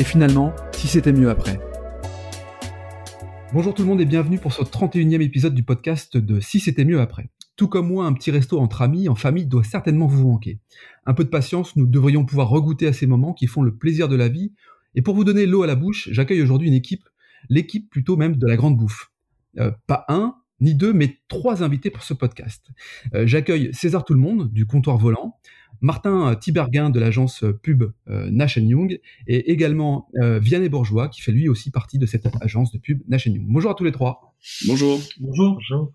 et 0.00 0.04
finalement, 0.04 0.54
si 0.72 0.88
c'était 0.88 1.12
mieux 1.12 1.28
après. 1.28 1.60
Bonjour 3.52 3.74
tout 3.74 3.82
le 3.82 3.88
monde 3.88 4.00
et 4.00 4.06
bienvenue 4.06 4.38
pour 4.38 4.54
ce 4.54 4.62
31e 4.62 5.20
épisode 5.20 5.54
du 5.54 5.62
podcast 5.62 6.16
de 6.16 6.40
Si 6.40 6.58
c'était 6.58 6.86
mieux 6.86 7.02
après. 7.02 7.28
Tout 7.54 7.68
comme 7.68 7.88
moi, 7.88 8.06
un 8.06 8.14
petit 8.14 8.30
resto 8.30 8.58
entre 8.58 8.80
amis, 8.80 9.10
en 9.10 9.14
famille 9.14 9.44
doit 9.44 9.62
certainement 9.62 10.06
vous 10.06 10.26
manquer. 10.26 10.58
Un 11.04 11.12
peu 11.12 11.22
de 11.22 11.28
patience, 11.28 11.76
nous 11.76 11.86
devrions 11.86 12.24
pouvoir 12.24 12.48
regoûter 12.48 12.86
à 12.86 12.94
ces 12.94 13.06
moments 13.06 13.34
qui 13.34 13.46
font 13.46 13.60
le 13.60 13.76
plaisir 13.76 14.08
de 14.08 14.16
la 14.16 14.28
vie. 14.28 14.54
Et 14.94 15.02
pour 15.02 15.14
vous 15.14 15.24
donner 15.24 15.44
l'eau 15.44 15.64
à 15.64 15.66
la 15.66 15.76
bouche, 15.76 16.08
j'accueille 16.10 16.40
aujourd'hui 16.40 16.68
une 16.68 16.74
équipe, 16.74 17.06
l'équipe 17.50 17.90
plutôt 17.90 18.16
même 18.16 18.36
de 18.36 18.46
la 18.46 18.56
grande 18.56 18.78
bouffe. 18.78 19.10
Euh, 19.58 19.70
pas 19.86 20.06
un, 20.08 20.34
ni 20.60 20.74
deux, 20.74 20.94
mais 20.94 21.18
trois 21.28 21.62
invités 21.62 21.90
pour 21.90 22.04
ce 22.04 22.14
podcast. 22.14 22.70
Euh, 23.14 23.26
j'accueille 23.26 23.68
César 23.74 24.06
Tout 24.06 24.14
le 24.14 24.20
Monde 24.20 24.50
du 24.50 24.64
comptoir 24.64 24.96
volant, 24.96 25.36
Martin 25.80 26.34
Tiberguin 26.34 26.90
de 26.90 27.00
l'agence 27.00 27.44
pub 27.62 27.84
euh, 28.08 28.30
Nash 28.30 28.56
Young 28.56 29.00
et 29.26 29.50
également 29.50 30.08
Vianney 30.14 30.68
Bourgeois 30.68 31.08
qui 31.08 31.20
fait 31.20 31.32
lui 31.32 31.48
aussi 31.48 31.70
partie 31.70 31.98
de 31.98 32.06
cette 32.06 32.28
agence 32.40 32.72
de 32.72 32.78
pub 32.78 33.02
Nash 33.08 33.26
Young. 33.26 33.40
Bonjour 33.40 33.70
à 33.70 33.74
tous 33.74 33.84
les 33.84 33.92
trois. 33.92 34.34
Bonjour. 34.66 35.00
Bonjour. 35.18 35.54
Bonjour. 35.54 35.92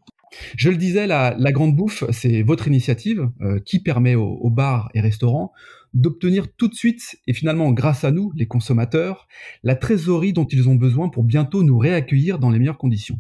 Je 0.58 0.70
le 0.70 0.76
disais, 0.76 1.08
la, 1.08 1.36
Grande 1.52 1.76
Bouffe, 1.76 2.04
c'est 2.12 2.42
votre 2.42 2.68
initiative 2.68 3.30
qui 3.66 3.80
permet 3.80 4.16
aux 4.16 4.50
bars 4.50 4.90
et 4.94 5.00
restaurants 5.00 5.54
d'obtenir 5.96 6.54
tout 6.56 6.68
de 6.68 6.76
suite, 6.76 7.16
et 7.26 7.34
finalement 7.34 7.72
grâce 7.72 8.04
à 8.04 8.12
nous, 8.12 8.32
les 8.36 8.46
consommateurs, 8.46 9.28
la 9.64 9.76
trésorerie 9.76 10.34
dont 10.34 10.46
ils 10.46 10.70
ont 10.70 10.76
besoin 10.76 11.10
pour 11.10 11.24
bientôt 11.24 11.64
nous 11.64 11.78
réaccueillir 11.78 12.38
dans 12.38 12.52
les 12.52 12.60
meilleures 12.60 12.78
conditions. 12.78 13.20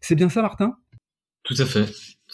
C'est 0.00 0.16
bien 0.16 0.28
ça, 0.28 0.42
Martin? 0.42 0.76
Tout 1.44 1.54
à 1.58 1.64
fait. 1.64 1.86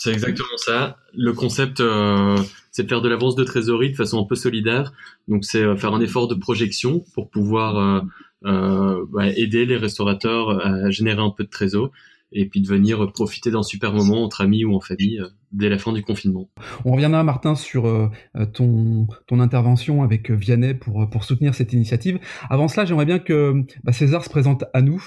C'est 0.03 0.11
exactement 0.13 0.57
ça. 0.57 0.97
Le 1.15 1.33
concept, 1.33 1.79
euh, 1.79 2.37
c'est 2.73 2.83
de 2.83 2.89
faire 2.89 3.03
de 3.03 3.09
l'avance 3.09 3.37
de 3.37 3.45
trésorerie 3.45 3.93
de 3.93 3.97
façon 3.97 4.21
un 4.21 4.25
peu 4.25 4.35
solidaire. 4.35 4.93
Donc, 5.29 5.45
c'est 5.45 5.63
euh, 5.63 5.77
faire 5.77 5.95
un 5.95 6.01
effort 6.01 6.27
de 6.27 6.35
projection 6.35 7.05
pour 7.15 7.31
pouvoir 7.31 8.03
euh, 8.45 9.07
bah, 9.13 9.29
aider 9.29 9.65
les 9.65 9.77
restaurateurs 9.77 10.67
à 10.67 10.91
générer 10.91 11.21
un 11.21 11.31
peu 11.31 11.45
de 11.45 11.49
trésor 11.49 11.93
et 12.33 12.49
puis 12.49 12.61
de 12.61 12.67
venir 12.67 13.13
profiter 13.13 13.53
d'un 13.53 13.63
super 13.63 13.93
moment 13.93 14.25
entre 14.25 14.41
amis 14.41 14.65
ou 14.65 14.75
en 14.75 14.81
famille 14.81 15.23
dès 15.53 15.69
la 15.69 15.79
fin 15.79 15.93
du 15.93 16.03
confinement. 16.03 16.49
On 16.85 16.93
reviendra, 16.93 17.23
Martin, 17.23 17.55
sur 17.55 18.11
ton, 18.55 19.07
ton 19.29 19.39
intervention 19.39 20.03
avec 20.03 20.33
Vianney 20.33 20.75
pour, 20.75 21.09
pour 21.11 21.23
soutenir 21.23 21.55
cette 21.55 21.75
initiative. 21.75 22.19
Avant 22.51 22.67
cela, 22.67 22.87
j'aimerais 22.87 23.05
bien 23.05 23.21
que 23.21 23.63
bah, 23.85 23.93
César 23.93 24.25
se 24.25 24.31
présente 24.31 24.65
à 24.73 24.81
nous. 24.81 25.05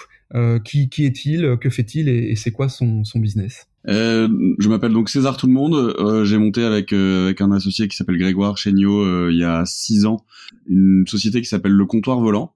qui, 0.63 0.87
qui 0.87 1.05
est-il? 1.05 1.57
Que 1.59 1.69
fait-il? 1.69 2.07
Et, 2.07 2.35
c'est 2.35 2.51
quoi 2.51 2.69
son, 2.69 3.03
son 3.03 3.19
business? 3.19 3.67
Je 3.87 4.67
m'appelle 4.69 4.93
donc 4.93 5.09
César 5.09 5.37
Tout 5.37 5.47
le 5.47 5.53
Monde. 5.53 6.23
j'ai 6.25 6.37
monté 6.37 6.63
avec 6.63 6.91
avec 6.93 7.41
un 7.41 7.51
associé 7.51 7.87
qui 7.87 7.95
s'appelle 7.95 8.17
Grégoire 8.17 8.57
Chéniaud 8.57 9.29
il 9.29 9.37
y 9.37 9.43
a 9.43 9.63
six 9.65 10.05
ans 10.05 10.25
une 10.67 11.05
société 11.07 11.41
qui 11.41 11.47
s'appelle 11.47 11.73
Le 11.73 11.85
Comptoir 11.85 12.19
Volant. 12.19 12.53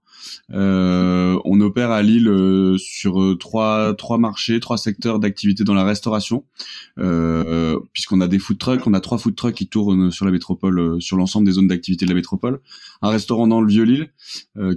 Euh, 0.53 1.39
on 1.45 1.61
opère 1.61 1.91
à 1.91 2.01
Lille 2.01 2.27
euh, 2.27 2.77
sur 2.77 3.21
euh, 3.21 3.35
trois 3.35 3.93
trois 3.95 4.17
marchés, 4.17 4.59
trois 4.59 4.77
secteurs 4.77 5.19
d'activité 5.19 5.63
dans 5.63 5.73
la 5.73 5.83
restauration, 5.83 6.43
puisqu'on 7.93 8.21
a 8.21 8.27
des 8.27 8.39
food 8.39 8.57
trucks, 8.57 8.85
on 8.87 8.93
a 8.93 8.99
trois 8.99 9.17
food 9.17 9.35
trucks 9.35 9.55
qui 9.55 9.67
tournent 9.67 10.11
sur 10.11 10.25
la 10.25 10.31
métropole, 10.31 11.01
sur 11.01 11.17
l'ensemble 11.17 11.45
des 11.45 11.53
zones 11.53 11.67
d'activité 11.67 12.05
de 12.05 12.09
la 12.09 12.15
métropole. 12.15 12.59
Un 13.01 13.09
restaurant 13.09 13.47
dans 13.47 13.61
le 13.61 13.67
Vieux-Lille 13.67 14.09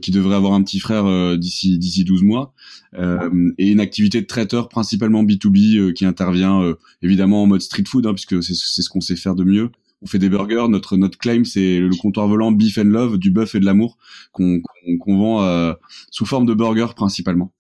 qui 0.01 0.11
devrait 0.11 0.37
avoir 0.37 0.53
un 0.53 0.63
petit 0.63 0.81
frère 0.81 1.37
d'ici 1.39 1.79
d'ici 1.79 2.05
12 2.05 2.23
mois, 2.23 2.55
et 2.97 3.71
une 3.71 3.81
activité 3.81 4.21
de 4.21 4.27
traiteur 4.27 4.69
principalement 4.69 5.25
B2B 5.25 5.93
qui 5.93 6.05
intervient 6.05 6.75
évidemment 7.03 7.43
en 7.43 7.47
mode 7.47 7.61
street 7.61 7.85
food, 7.87 8.07
hein, 8.07 8.15
puisque 8.15 8.43
c'est 8.43 8.55
ce 8.55 8.89
qu'on 8.89 9.01
sait 9.01 9.17
faire 9.17 9.35
de 9.35 9.45
mieux 9.45 9.71
on 10.03 10.07
fait 10.07 10.19
des 10.19 10.29
burgers. 10.29 10.67
Notre 10.69 10.97
notre 10.97 11.19
claim 11.19 11.45
c'est 11.45 11.79
le 11.79 11.97
comptoir 11.97 12.29
volant 12.29 12.53
Beef 12.53 12.79
and 12.79 12.85
Love, 12.85 13.19
du 13.19 13.31
bœuf 13.31 13.55
et 13.55 13.61
de 13.61 13.65
l'amour 13.65 13.99
qu'on 14.33 14.61
qu'on 15.01 15.19
vend 15.19 15.43
euh, 15.43 15.73
sous 16.11 16.27
forme 16.27 16.47
de 16.47 16.55
burger 16.55 16.89
principalement. 16.95 17.53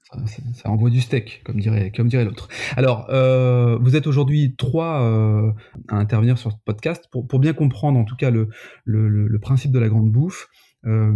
Ça, 0.54 0.68
envoie 0.68 0.90
du 0.90 1.00
steak, 1.00 1.40
comme 1.42 1.58
dirait 1.58 1.90
comme 1.90 2.08
dirait 2.08 2.26
l'autre. 2.26 2.48
Alors, 2.76 3.06
euh, 3.08 3.78
vous 3.80 3.96
êtes 3.96 4.06
aujourd'hui 4.06 4.54
trois 4.56 5.00
euh, 5.00 5.50
à 5.88 5.96
intervenir 5.96 6.36
sur 6.36 6.52
ce 6.52 6.56
podcast 6.66 7.08
pour 7.10 7.26
pour 7.26 7.38
bien 7.38 7.54
comprendre 7.54 7.98
en 7.98 8.04
tout 8.04 8.16
cas 8.16 8.30
le 8.30 8.48
le, 8.84 9.08
le, 9.08 9.38
principe 9.38 9.72
de 9.72 9.78
la 9.78 9.88
grande 9.88 10.10
bouffe. 10.10 10.48
Euh, 10.84 11.14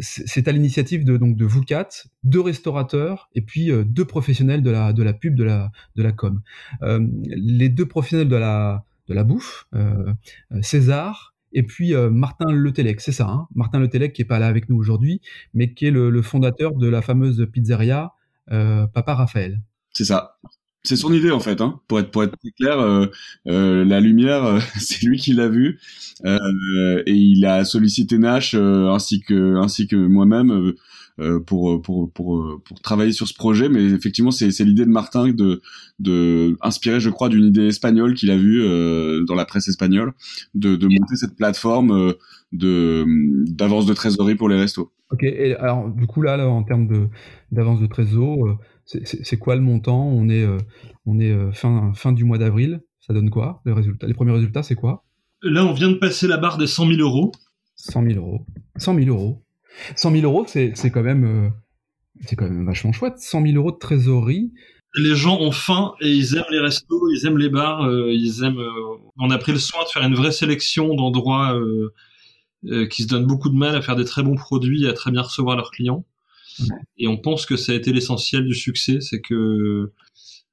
c'est 0.00 0.48
à 0.48 0.52
l'initiative 0.52 1.04
de 1.04 1.18
donc 1.18 1.36
de 1.36 1.44
vous 1.44 1.62
quatre, 1.62 2.08
deux 2.24 2.40
restaurateurs 2.40 3.28
et 3.34 3.42
puis 3.42 3.70
euh, 3.70 3.84
deux 3.84 4.06
professionnels 4.06 4.62
de 4.62 4.70
la 4.70 4.94
de 4.94 5.02
la 5.02 5.12
pub 5.12 5.34
de 5.34 5.44
la 5.44 5.70
de 5.96 6.02
la 6.02 6.12
com. 6.12 6.40
Euh, 6.82 7.06
les 7.26 7.68
deux 7.68 7.86
professionnels 7.86 8.28
de 8.28 8.36
la 8.36 8.84
de 9.08 9.14
la 9.14 9.24
bouffe, 9.24 9.66
euh, 9.74 10.12
euh, 10.52 10.62
César, 10.62 11.34
et 11.52 11.62
puis 11.62 11.94
euh, 11.94 12.10
Martin 12.10 12.50
Letelec, 12.52 13.00
c'est 13.00 13.12
ça, 13.12 13.28
hein 13.28 13.46
Martin 13.54 13.78
Letelec 13.78 14.12
qui 14.12 14.22
est 14.22 14.26
pas 14.26 14.38
là 14.38 14.46
avec 14.46 14.68
nous 14.68 14.76
aujourd'hui, 14.76 15.20
mais 15.54 15.72
qui 15.72 15.86
est 15.86 15.90
le, 15.90 16.22
fondateur 16.22 16.74
de 16.74 16.88
la 16.88 17.02
fameuse 17.02 17.46
pizzeria 17.52 18.12
Papa 18.48 19.14
Raphaël. 19.14 19.60
C'est 19.92 20.04
ça. 20.04 20.38
C'est 20.86 20.96
son 20.96 21.12
idée 21.12 21.30
en 21.30 21.40
fait, 21.40 21.60
hein. 21.60 21.80
pour 21.88 21.98
être 22.00 22.10
pour 22.10 22.22
être 22.22 22.36
clair, 22.56 22.78
la 23.44 24.00
lumière, 24.00 24.60
c'est 24.78 25.04
lui 25.04 25.18
qui 25.18 25.32
l'a 25.32 25.48
vue 25.48 25.80
et 26.24 27.12
il 27.12 27.44
a 27.44 27.64
sollicité 27.64 28.18
Nash 28.18 28.54
ainsi 28.54 29.20
que 29.20 29.56
ainsi 29.56 29.86
que 29.88 29.96
moi-même 29.96 30.74
euh, 31.18 31.40
pour, 31.40 31.80
pour, 31.80 32.12
pour, 32.12 32.60
pour 32.62 32.80
travailler 32.82 33.12
sur 33.12 33.26
ce 33.26 33.32
projet. 33.32 33.70
Mais 33.70 33.82
effectivement, 33.84 34.30
c'est, 34.30 34.50
c'est 34.50 34.64
l'idée 34.64 34.84
de 34.84 34.90
Martin 34.90 35.30
de, 35.30 35.62
de 35.98 36.58
inspiré, 36.60 37.00
je 37.00 37.08
crois, 37.08 37.30
d'une 37.30 37.44
idée 37.44 37.68
espagnole 37.68 38.12
qu'il 38.12 38.30
a 38.30 38.36
vue 38.36 38.62
euh, 38.62 39.24
dans 39.24 39.34
la 39.34 39.46
presse 39.46 39.66
espagnole, 39.66 40.12
de, 40.54 40.76
de 40.76 40.86
monter 40.86 41.16
cette 41.16 41.34
plateforme 41.34 41.90
euh, 41.90 42.12
de 42.52 43.06
d'avance 43.50 43.86
de 43.86 43.94
trésorerie 43.94 44.34
pour 44.34 44.50
les 44.50 44.56
restos. 44.56 44.92
Ok. 45.10 45.22
Et 45.22 45.56
alors, 45.56 45.88
du 45.88 46.06
coup, 46.06 46.20
là, 46.20 46.36
là 46.36 46.48
en 46.48 46.62
termes 46.64 46.86
de 46.86 47.08
d'avance 47.50 47.80
de 47.80 47.86
trésor, 47.86 48.58
c'est, 48.86 49.38
quoi 49.38 49.56
le 49.56 49.62
montant? 49.62 50.06
On 50.06 50.28
est 50.28 50.46
on 51.04 51.18
est 51.18 51.52
fin 51.52 51.92
fin 51.94 52.12
du 52.12 52.24
mois 52.24 52.38
d'avril. 52.38 52.80
Ça 53.00 53.12
donne 53.12 53.30
quoi 53.30 53.62
les 53.66 53.72
résultats 53.72 54.06
Les 54.06 54.14
premiers 54.14 54.32
résultats, 54.32 54.62
c'est 54.62 54.74
quoi? 54.74 55.04
Là, 55.42 55.64
on 55.64 55.72
vient 55.72 55.90
de 55.90 55.94
passer 55.94 56.26
la 56.26 56.38
barre 56.38 56.58
des 56.58 56.66
100 56.66 56.88
000 56.88 57.00
euros. 57.00 57.32
100 57.76 58.04
000 58.04 58.14
euros. 58.18 58.46
100 58.76 58.94
000 58.94 59.08
euros. 59.08 59.44
100 59.94 60.10
000 60.10 60.24
euros, 60.24 60.46
c'est 60.46 60.72
quand 60.90 61.02
même 61.02 61.24
euh, 61.24 61.50
c'est 62.24 62.36
quand 62.36 62.48
même 62.48 62.64
vachement 62.64 62.92
chouette. 62.92 63.18
100 63.18 63.42
000 63.42 63.56
euros 63.56 63.72
de 63.72 63.78
trésorerie. 63.78 64.52
Les 64.94 65.14
gens 65.14 65.38
ont 65.38 65.52
faim 65.52 65.92
et 66.00 66.10
ils 66.10 66.36
aiment 66.36 66.50
les 66.50 66.60
restos, 66.60 67.10
ils 67.10 67.26
aiment 67.26 67.36
les 67.36 67.50
bars, 67.50 67.84
euh, 67.84 68.10
ils 68.10 68.42
aiment. 68.42 68.58
Euh, 68.58 68.96
on 69.18 69.30
a 69.30 69.38
pris 69.38 69.52
le 69.52 69.58
soin 69.58 69.84
de 69.84 69.88
faire 69.88 70.02
une 70.02 70.14
vraie 70.14 70.32
sélection 70.32 70.94
d'endroits 70.94 71.58
qui 72.90 73.02
se 73.02 73.08
donnent 73.08 73.26
beaucoup 73.26 73.48
de 73.50 73.54
mal 73.54 73.76
à 73.76 73.82
faire 73.82 73.94
des 73.94 74.04
très 74.04 74.22
bons 74.22 74.34
produits 74.34 74.84
et 74.84 74.88
à 74.88 74.92
très 74.92 75.10
bien 75.10 75.22
recevoir 75.22 75.56
leurs 75.56 75.70
clients. 75.70 76.04
Et 76.98 77.08
on 77.08 77.16
pense 77.16 77.46
que 77.46 77.56
ça 77.56 77.72
a 77.72 77.74
été 77.74 77.92
l'essentiel 77.92 78.44
du 78.44 78.54
succès, 78.54 79.00
c'est 79.00 79.20
que 79.20 79.92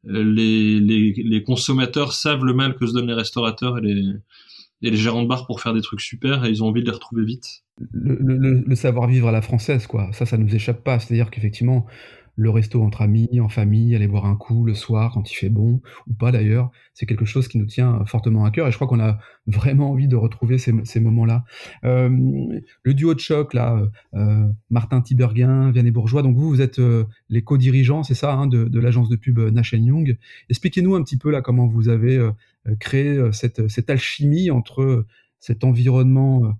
les, 0.03 0.79
les, 0.79 1.43
consommateurs 1.43 2.13
savent 2.13 2.43
le 2.43 2.53
mal 2.53 2.75
que 2.75 2.85
se 2.85 2.93
donnent 2.93 3.07
les 3.07 3.13
restaurateurs 3.13 3.77
et 3.77 3.81
les, 3.81 4.11
et 4.83 4.91
les 4.91 4.97
gérants 4.97 5.23
de 5.23 5.27
bar 5.27 5.47
pour 5.47 5.61
faire 5.61 5.73
des 5.73 5.81
trucs 5.81 6.01
super 6.01 6.45
et 6.45 6.49
ils 6.49 6.63
ont 6.63 6.67
envie 6.67 6.81
de 6.81 6.87
les 6.87 6.93
retrouver 6.93 7.23
vite. 7.23 7.63
Le, 7.91 8.75
savoir-vivre 8.75 9.29
à 9.29 9.31
la 9.31 9.41
française, 9.41 9.87
quoi. 9.87 10.09
Ça, 10.11 10.25
ça 10.25 10.37
nous 10.37 10.53
échappe 10.53 10.83
pas. 10.83 10.99
C'est-à-dire 10.99 11.31
qu'effectivement, 11.31 11.85
le 12.35 12.49
resto 12.49 12.81
entre 12.81 13.01
amis, 13.01 13.39
en 13.39 13.49
famille, 13.49 13.95
aller 13.95 14.07
boire 14.07 14.25
un 14.25 14.35
coup 14.35 14.65
le 14.65 14.73
soir 14.73 15.11
quand 15.13 15.29
il 15.31 15.35
fait 15.35 15.49
bon, 15.49 15.81
ou 16.07 16.13
pas 16.13 16.31
d'ailleurs, 16.31 16.71
c'est 16.93 17.05
quelque 17.05 17.25
chose 17.25 17.47
qui 17.47 17.59
nous 17.59 17.65
tient 17.65 18.03
fortement 18.05 18.43
à 18.43 18.51
cœur 18.51 18.67
et 18.67 18.71
je 18.71 18.75
crois 18.75 18.87
qu'on 18.87 18.99
a 18.99 19.19
vraiment 19.47 19.91
envie 19.91 20.07
de 20.07 20.15
retrouver 20.15 20.57
ces, 20.57 20.99
moments-là. 20.99 21.43
Euh, 21.83 22.09
le 22.83 22.93
duo 22.93 23.13
de 23.13 23.19
choc, 23.19 23.53
là, 23.53 23.83
euh, 24.15 24.47
Martin 24.69 25.01
Tiberguin, 25.01 25.71
Vianney 25.71 25.91
Bourgeois, 25.91 26.21
donc 26.21 26.35
vous, 26.35 26.49
vous 26.49 26.61
êtes 26.61 26.79
euh, 26.79 27.05
les 27.29 27.43
co-dirigeants, 27.43 28.03
c'est 28.03 28.15
ça, 28.15 28.33
hein, 28.33 28.47
de, 28.47 28.79
l'agence 28.79 29.09
de 29.09 29.15
pub 29.15 29.39
Nash 29.39 29.73
Young. 29.73 30.17
Expliquez-nous 30.49 30.95
un 30.95 31.03
petit 31.03 31.17
peu 31.17 31.29
là 31.29 31.41
comment 31.41 31.67
vous 31.67 31.89
avez 31.89 32.29
créé 32.79 33.19
cette, 33.31 33.69
cette 33.69 33.89
alchimie 33.89 34.51
entre 34.51 35.05
cet 35.39 35.63
environnement 35.63 36.53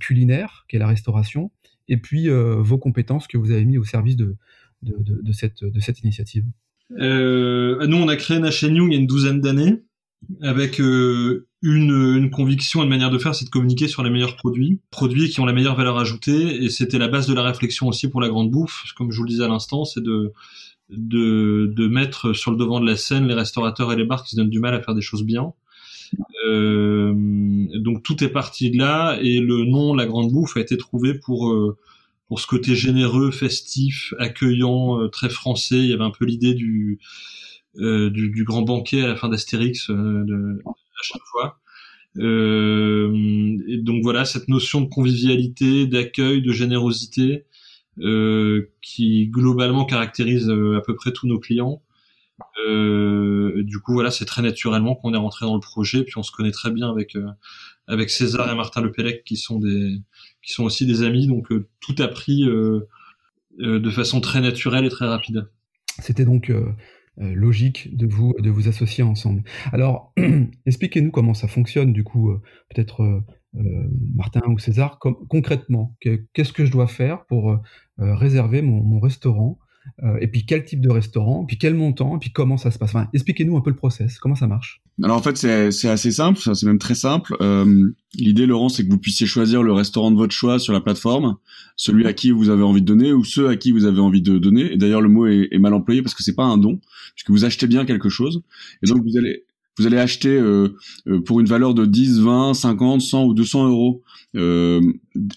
culinaire, 0.00 0.64
qui 0.68 0.76
est 0.76 0.78
la 0.78 0.86
restauration, 0.86 1.50
et 1.88 1.98
puis 1.98 2.28
vos 2.30 2.78
compétences 2.78 3.26
que 3.26 3.36
vous 3.36 3.50
avez 3.50 3.64
mis 3.64 3.76
au 3.76 3.84
service 3.84 4.16
de, 4.16 4.36
de, 4.82 5.32
cette, 5.32 5.64
de 5.64 5.80
cette 5.80 6.00
initiative 6.00 6.44
euh, 6.98 7.86
Nous, 7.86 7.96
on 7.96 8.08
a 8.08 8.16
créé 8.16 8.38
Young 8.38 8.52
il 8.62 8.92
y 8.92 8.96
a 8.96 8.98
une 8.98 9.06
douzaine 9.06 9.40
d'années 9.40 9.82
avec 10.40 10.80
euh, 10.80 11.48
une, 11.62 12.30
conviction, 12.30 12.82
une 12.82 12.88
manière 12.88 13.10
de 13.10 13.18
faire, 13.18 13.34
c'est 13.34 13.44
de 13.44 13.50
communiquer 13.50 13.88
sur 13.88 14.02
les 14.02 14.10
meilleurs 14.10 14.36
produits, 14.36 14.80
produits 14.90 15.28
qui 15.30 15.40
ont 15.40 15.46
la 15.46 15.52
meilleure 15.52 15.76
valeur 15.76 15.98
ajoutée, 15.98 16.62
et 16.62 16.70
c'était 16.70 16.98
la 16.98 17.08
base 17.08 17.26
de 17.26 17.34
la 17.34 17.42
réflexion 17.42 17.88
aussi 17.88 18.08
pour 18.08 18.20
la 18.20 18.28
grande 18.28 18.50
bouffe, 18.50 18.84
comme 18.96 19.10
je 19.10 19.16
vous 19.16 19.24
le 19.24 19.30
disais 19.30 19.44
à 19.44 19.48
l'instant, 19.48 19.84
c'est 19.84 20.02
de, 20.02 20.32
de, 20.90 21.72
de 21.74 21.88
mettre 21.88 22.34
sur 22.34 22.52
le 22.52 22.56
devant 22.56 22.80
de 22.80 22.86
la 22.86 22.96
scène 22.96 23.26
les 23.26 23.34
restaurateurs 23.34 23.92
et 23.92 23.96
les 23.96 24.04
bars 24.04 24.22
qui 24.22 24.30
se 24.30 24.36
donnent 24.36 24.50
du 24.50 24.60
mal 24.60 24.74
à 24.74 24.80
faire 24.80 24.94
des 24.94 25.02
choses 25.02 25.24
bien. 25.24 25.52
Euh, 26.46 27.14
donc 27.76 28.02
tout 28.02 28.22
est 28.22 28.28
parti 28.28 28.70
de 28.70 28.78
là, 28.78 29.18
et 29.20 29.40
le 29.40 29.64
nom 29.64 29.94
La 29.94 30.06
Grande 30.06 30.30
Bouffe 30.30 30.56
a 30.56 30.60
été 30.60 30.76
trouvé 30.76 31.14
pour... 31.14 31.52
pour 32.32 32.40
ce 32.40 32.46
côté 32.46 32.74
généreux, 32.74 33.30
festif, 33.30 34.14
accueillant, 34.18 34.98
euh, 34.98 35.08
très 35.08 35.28
français. 35.28 35.76
Il 35.76 35.90
y 35.90 35.92
avait 35.92 36.02
un 36.02 36.10
peu 36.10 36.24
l'idée 36.24 36.54
du, 36.54 36.98
euh, 37.76 38.08
du, 38.08 38.30
du, 38.30 38.44
grand 38.44 38.62
banquet 38.62 39.02
à 39.02 39.08
la 39.08 39.16
fin 39.16 39.28
d'Astérix 39.28 39.90
euh, 39.90 40.24
de, 40.24 40.62
à 40.64 41.02
chaque 41.02 41.20
fois. 41.30 41.60
Euh, 42.16 43.58
et 43.68 43.76
donc 43.76 44.02
voilà 44.02 44.24
cette 44.24 44.48
notion 44.48 44.80
de 44.80 44.88
convivialité, 44.88 45.86
d'accueil, 45.86 46.40
de 46.40 46.52
générosité 46.52 47.44
euh, 47.98 48.72
qui 48.80 49.26
globalement 49.26 49.84
caractérise 49.84 50.48
euh, 50.48 50.78
à 50.78 50.80
peu 50.80 50.94
près 50.94 51.12
tous 51.12 51.26
nos 51.26 51.38
clients. 51.38 51.82
du 52.64 53.78
coup 53.84 53.92
voilà 53.92 54.10
c'est 54.10 54.24
très 54.24 54.40
naturellement 54.40 54.94
qu'on 54.94 55.12
est 55.12 55.18
rentré 55.18 55.44
dans 55.44 55.54
le 55.54 55.60
projet 55.60 56.02
puis 56.02 56.14
on 56.16 56.22
se 56.22 56.32
connaît 56.32 56.50
très 56.50 56.70
bien 56.70 56.88
avec 56.88 57.14
avec 57.86 58.10
César 58.10 58.50
et 58.50 58.54
Martin 58.54 58.80
Lepellec 58.80 59.24
qui 59.24 59.36
sont 59.36 59.58
des 59.58 59.98
qui 60.42 60.52
sont 60.52 60.64
aussi 60.64 60.86
des 60.86 61.02
amis 61.02 61.26
donc 61.26 61.48
tout 61.80 61.94
a 61.98 62.08
pris 62.08 62.44
de 62.44 63.90
façon 63.90 64.20
très 64.20 64.40
naturelle 64.40 64.84
et 64.84 64.90
très 64.90 65.06
rapide. 65.06 65.48
C'était 65.98 66.24
donc 66.24 66.50
euh, 67.18 67.34
logique 67.34 67.94
de 67.94 68.06
vous 68.06 68.32
de 68.38 68.48
vous 68.48 68.68
associer 68.68 69.04
ensemble. 69.04 69.42
Alors, 69.70 70.14
expliquez-nous 70.66 71.10
comment 71.10 71.34
ça 71.34 71.46
fonctionne 71.46 71.92
du 71.92 72.04
coup, 72.04 72.30
euh, 72.30 72.40
peut-être 72.70 73.02
euh, 73.02 73.20
Martin 74.14 74.40
ou 74.46 74.58
César, 74.58 74.98
concrètement, 74.98 75.94
qu'est-ce 76.00 76.54
que 76.54 76.64
je 76.64 76.72
dois 76.72 76.86
faire 76.86 77.26
pour 77.26 77.60
réserver 77.98 78.62
mon, 78.62 78.98
restaurant 78.98 79.58
et 80.20 80.28
puis 80.28 80.46
quel 80.46 80.64
type 80.64 80.80
de 80.80 80.90
restaurant, 80.90 81.44
puis 81.44 81.58
quel 81.58 81.74
montant, 81.74 82.18
puis 82.18 82.30
comment 82.30 82.56
ça 82.56 82.70
se 82.70 82.78
passe? 82.78 82.92
expliquez-nous 83.12 83.56
un 83.56 83.60
peu 83.60 83.70
le 83.70 83.76
process, 83.76 84.18
comment 84.18 84.34
ça 84.34 84.46
marche? 84.46 84.82
Alors 85.02 85.16
en 85.16 85.22
fait, 85.22 85.36
c'est 85.36 85.88
assez 85.88 86.12
simple, 86.12 86.38
c'est 86.40 86.66
même 86.66 86.78
très 86.78 86.94
simple. 86.94 87.36
L'idée, 88.14 88.46
Laurent, 88.46 88.68
c'est 88.68 88.84
que 88.84 88.90
vous 88.90 88.98
puissiez 88.98 89.26
choisir 89.26 89.62
le 89.62 89.72
restaurant 89.72 90.10
de 90.10 90.16
votre 90.16 90.34
choix 90.34 90.58
sur 90.58 90.72
la 90.72 90.80
plateforme, 90.80 91.36
celui 91.76 92.06
à 92.06 92.12
qui 92.12 92.30
vous 92.30 92.50
avez 92.50 92.62
envie 92.62 92.82
de 92.82 92.86
donner 92.86 93.12
ou 93.12 93.24
ceux 93.24 93.48
à 93.48 93.56
qui 93.56 93.72
vous 93.72 93.84
avez 93.84 94.00
envie 94.00 94.22
de 94.22 94.38
donner. 94.38 94.72
Et 94.72 94.76
d'ailleurs, 94.76 95.00
le 95.00 95.08
mot 95.08 95.26
est, 95.26 95.58
mal 95.58 95.74
employé 95.74 96.02
parce 96.02 96.14
que 96.14 96.22
c'est 96.22 96.34
pas 96.34 96.44
un 96.44 96.58
don, 96.58 96.80
puisque 97.14 97.30
vous 97.30 97.44
achetez 97.44 97.66
bien 97.66 97.84
quelque 97.84 98.08
chose. 98.08 98.42
Et 98.82 98.86
donc 98.86 99.02
vous 99.02 99.16
allez 99.16 99.44
vous 99.78 99.86
allez 99.86 99.98
acheter 99.98 100.28
euh, 100.28 100.76
euh, 101.06 101.20
pour 101.22 101.40
une 101.40 101.46
valeur 101.46 101.72
de 101.72 101.86
10, 101.86 102.20
20, 102.20 102.54
50, 102.54 103.00
100 103.00 103.24
ou 103.24 103.34
200 103.34 103.68
euros 103.68 104.02
euh, 104.36 104.80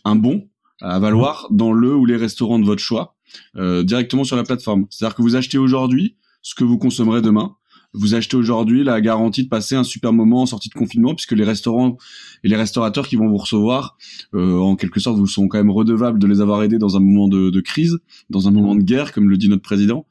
un 0.03 0.15
bon 0.15 0.49
à 0.81 0.99
valoir 0.99 1.47
dans 1.51 1.71
le 1.71 1.95
ou 1.95 2.05
les 2.05 2.17
restaurants 2.17 2.59
de 2.59 2.65
votre 2.65 2.81
choix 2.81 3.14
directement 3.55 4.23
sur 4.23 4.35
la 4.35 4.43
plateforme. 4.43 4.85
C'est-à-dire 4.89 5.15
que 5.15 5.21
vous 5.21 5.35
achetez 5.35 5.57
aujourd'hui 5.57 6.15
ce 6.41 6.55
que 6.55 6.63
vous 6.63 6.77
consommerez 6.77 7.21
demain 7.21 7.55
vous 7.97 8.15
achetez 8.15 8.37
aujourd'hui 8.37 8.83
la 8.83 9.01
garantie 9.01 9.43
de 9.43 9.49
passer 9.49 9.75
un 9.75 9.83
super 9.83 10.13
moment 10.13 10.41
en 10.41 10.45
sortie 10.45 10.69
de 10.69 10.73
confinement, 10.73 11.15
puisque 11.15 11.31
les 11.31 11.43
restaurants 11.43 11.97
et 12.43 12.47
les 12.47 12.55
restaurateurs 12.55 13.07
qui 13.07 13.15
vont 13.15 13.27
vous 13.27 13.37
recevoir, 13.37 13.97
euh, 14.33 14.57
en 14.57 14.75
quelque 14.75 14.99
sorte, 14.99 15.17
vous 15.17 15.27
sont 15.27 15.47
quand 15.47 15.57
même 15.57 15.71
redevables 15.71 16.19
de 16.19 16.27
les 16.27 16.41
avoir 16.41 16.61
aidés 16.63 16.77
dans 16.77 16.97
un 16.97 16.99
moment 16.99 17.27
de, 17.27 17.61
crise, 17.61 17.97
dans 18.29 18.47
un 18.47 18.51
moment 18.51 18.75
de 18.75 18.83
guerre, 18.83 19.11
comme 19.11 19.29
le 19.29 19.37
dit 19.37 19.49
notre 19.49 19.63
président. 19.63 20.05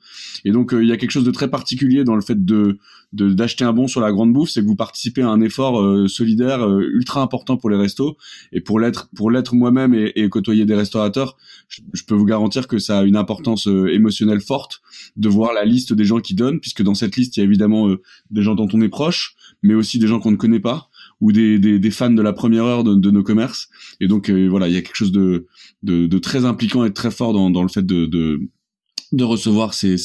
Et 0.45 0.51
donc, 0.51 0.73
euh, 0.73 0.83
il 0.83 0.89
y 0.89 0.93
a 0.93 0.97
quelque 0.97 1.11
chose 1.11 1.25
de 1.25 1.31
très 1.31 1.49
particulier 1.49 2.05
dans 2.05 2.15
le 2.17 2.23
fait 2.23 2.45
de 2.45 2.79
d'acheter 3.13 3.65
un 3.65 3.73
bon 3.73 3.87
sur 3.87 4.01
la 4.01 4.11
grande 4.11 4.33
bouffe, 4.33 4.51
c'est 4.51 4.61
que 4.61 4.67
vous 4.67 4.75
participez 4.75 5.23
à 5.23 5.29
un 5.29 5.41
effort 5.41 5.81
euh, 5.81 6.09
solidaire 6.09 6.69
ultra 6.69 7.23
important 7.23 7.57
pour 7.57 7.71
les 7.71 7.77
restos. 7.77 8.17
Et 8.51 8.61
pour 8.61 8.81
l'être, 8.81 9.09
pour 9.15 9.31
l'être 9.31 9.55
moi-même 9.55 9.95
et, 9.95 10.11
et, 10.17 10.29
côtoyer 10.29 10.65
des 10.65 10.75
restaurateurs, 10.75 11.37
je, 11.69 11.83
je, 11.93 12.03
peux 12.03 12.17
vous 12.17 12.25
garantir 12.25 12.67
que 12.67 12.79
ça 12.79 12.99
a 12.99 13.03
une 13.05 13.15
importance 13.15 13.69
émotionnelle 13.69 14.41
forte 14.41 14.83
de 15.17 15.29
voir 15.29 15.53
la 15.53 15.65
liste 15.65 15.93
des 15.93 16.05
gens 16.05 16.19
qui 16.19 16.35
donnent, 16.35 16.59
puisque 16.59 16.83
dans 16.83 16.95
cette 16.95 17.15
liste, 17.15 17.37
il 17.37 17.41
y 17.41 17.43
a 17.43 17.45
évidemment 17.45 17.74
euh, 17.75 18.03
des 18.31 18.43
gens 18.43 18.55
dont 18.55 18.69
on 18.73 18.81
est 18.81 18.89
proche, 18.89 19.35
mais 19.63 19.75
aussi 19.75 19.99
des 19.99 20.07
gens 20.07 20.21
qu'on 20.21 20.31
ne 20.31 20.37
connaît 20.37 20.61
pas 20.61 20.89
ou 21.21 21.33
des, 21.33 21.91
fans 21.91 22.11
de 22.11 22.23
la 22.23 22.33
première 22.33 22.65
heure 22.65 22.85
de, 22.85 23.11
nos 23.11 23.23
commerces. 23.23 23.69
Et 24.01 24.09
donc 24.09 24.29
euh, 24.29 24.49
voilà, 24.49 24.69
il 24.69 24.75
y 24.75 24.77
a 24.77 24.83
quelque 24.83 24.97
chose 24.97 25.13
de, 25.13 25.47
de, 25.83 26.19
très 26.19 26.45
impliquant 26.45 26.85
et 26.85 26.93
très 26.93 27.11
fort 27.11 27.33
dans, 27.33 27.63
le 27.63 27.69
fait 27.69 27.85
de, 27.87 28.07
de 29.15 29.25
recevoir 29.25 29.75
ces, 29.75 29.97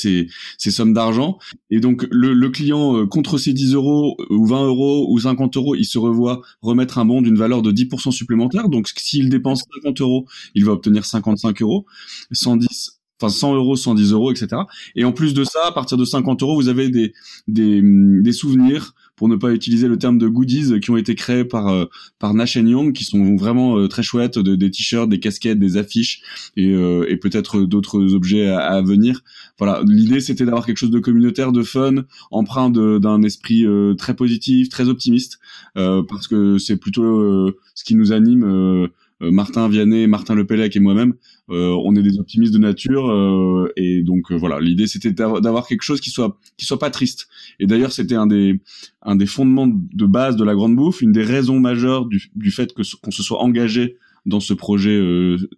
sommes 0.58 0.94
d'argent. 0.94 1.38
Et 1.70 1.80
donc, 1.80 2.08
le, 2.12 2.34
le, 2.34 2.50
client, 2.50 2.98
euh, 2.98 3.08
contre 3.08 3.38
ces 3.38 3.54
10 3.54 3.74
euros 3.74 4.18
ou 4.30 4.46
20 4.46 4.66
euros 4.66 5.08
ou 5.10 5.20
50 5.20 5.58
euros, 5.58 5.76
il 5.76 5.86
se 5.86 5.98
revoit 5.98 6.42
remettre 6.62 6.98
un 6.98 7.06
bon 7.06 7.22
d'une 7.22 7.38
valeur 7.38 7.62
de 7.62 7.72
10% 7.72 8.12
supplémentaire. 8.12 8.70
Donc, 8.70 8.90
s'il 8.96 9.30
dépense 9.30 9.64
50 9.84 10.02
euros, 10.02 10.26
il 10.56 10.66
va 10.66 10.74
obtenir 10.74 11.06
55 11.06 11.62
euros. 11.62 11.86
110 12.32 12.99
enfin 13.22 13.30
100 13.30 13.56
euros, 13.56 13.76
110 13.76 14.12
euros, 14.14 14.32
etc. 14.32 14.62
Et 14.96 15.04
en 15.04 15.12
plus 15.12 15.34
de 15.34 15.44
ça, 15.44 15.60
à 15.68 15.72
partir 15.72 15.98
de 15.98 16.06
50 16.06 16.42
euros, 16.42 16.56
vous 16.56 16.70
avez 16.70 16.90
des, 16.90 17.14
des, 17.48 17.82
des 17.84 18.32
souvenirs, 18.32 18.94
pour 19.16 19.28
ne 19.28 19.36
pas 19.36 19.52
utiliser 19.52 19.90
le 19.90 19.98
terme 19.98 20.18
de 20.18 20.30
goodies, 20.30 20.80
qui 20.80 20.92
ont 20.92 20.98
été 20.98 21.14
créés 21.14 21.44
par 21.44 21.68
euh, 21.68 21.86
par 22.20 22.34
Nash 22.34 22.56
Young, 22.56 22.94
qui 22.94 23.04
sont 23.04 23.36
vraiment 23.36 23.78
euh, 23.78 23.90
très 23.90 24.02
chouettes, 24.02 24.40
de, 24.40 24.56
des 24.56 24.72
t-shirts, 24.72 25.10
des 25.10 25.20
casquettes, 25.20 25.60
des 25.60 25.76
affiches 25.76 26.22
et, 26.56 26.72
euh, 26.74 27.06
et 27.10 27.18
peut-être 27.18 27.64
d'autres 27.64 28.14
objets 28.14 28.48
à, 28.48 28.60
à, 28.60 28.82
venir. 28.82 29.22
Voilà, 29.58 29.82
l'idée 29.86 30.22
c'était 30.22 30.46
d'avoir 30.46 30.66
quelque 30.66 30.78
chose 30.78 30.90
de 30.90 31.00
communautaire, 31.00 31.52
de 31.52 31.64
fun, 31.64 32.06
empreint 32.32 32.70
d'un 32.70 33.22
esprit 33.24 33.66
très 33.98 34.16
positif, 34.16 34.70
très 34.70 34.88
optimiste, 34.88 35.40
parce 35.76 36.28
que 36.30 36.58
c'est 36.58 36.78
plutôt 36.78 37.52
ce 37.80 37.84
qui 37.84 37.96
nous 37.96 38.12
anime 38.12 38.44
euh, 38.44 38.88
Martin 39.22 39.68
Vianney, 39.68 40.08
Martin 40.08 40.36
Lepellec 40.36 40.76
et 40.76 40.80
moi-même, 40.80 41.14
euh, 41.50 41.76
on 41.84 41.96
est 41.96 42.02
des 42.02 42.20
optimistes 42.20 42.54
de 42.54 42.60
nature 42.60 43.10
euh, 43.10 43.72
et 43.76 44.02
donc 44.02 44.32
voilà, 44.32 44.60
l'idée 44.60 44.88
c'était 44.88 45.12
d'avoir 45.12 45.68
quelque 45.68 45.82
chose 45.82 46.00
qui 46.00 46.10
soit 46.10 46.38
qui 46.58 46.66
soit 46.66 46.80
pas 46.80 46.92
triste. 46.92 47.28
Et 47.60 47.66
d'ailleurs, 47.66 47.92
c'était 47.92 48.16
un 48.16 48.28
des 48.28 48.62
un 49.02 49.16
des 49.16 49.26
fondements 49.26 49.68
de 49.68 50.06
base 50.06 50.36
de 50.36 50.44
la 50.44 50.54
grande 50.54 50.76
bouffe, 50.76 51.02
une 51.02 51.12
des 51.12 51.24
raisons 51.24 51.60
majeures 51.60 52.06
du, 52.06 52.30
du 52.36 52.52
fait 52.52 52.74
que 52.74 52.84
qu'on 53.02 53.12
se 53.12 53.24
soit 53.24 53.42
engagé 53.42 53.98
dans 54.26 54.40
ce 54.40 54.54
projet 54.54 55.02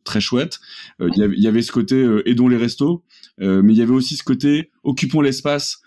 très 0.04 0.22
chouette. 0.22 0.60
Il 1.00 1.18
y, 1.18 1.48
avait 1.48 1.62
ce 1.62 1.72
côté 1.72 2.07
aidons 2.25 2.48
les 2.48 2.57
restos, 2.57 3.04
mais 3.40 3.74
il 3.74 3.78
y 3.78 3.81
avait 3.81 3.92
aussi 3.92 4.16
ce 4.16 4.24
côté 4.24 4.69
occupons 4.84 5.19
l'espace. 5.19 5.81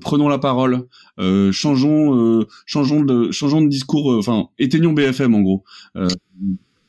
prenons 0.00 0.28
la 0.28 0.38
parole, 0.38 0.86
changeons, 1.52 2.44
changeons 2.66 3.02
de, 3.04 3.30
changeons 3.30 3.60
de 3.60 3.68
discours, 3.68 4.16
enfin 4.18 4.48
éteignons 4.58 4.94
BFM 4.94 5.34
en 5.34 5.42
gros. 5.42 5.64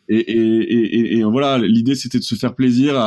Et, 0.07 1.24
voilà, 1.24 1.57
l'idée 1.57 1.96
c'était 1.96 2.19
de 2.19 2.24
se 2.24 2.36
faire 2.36 2.56
plaisir 2.56 2.98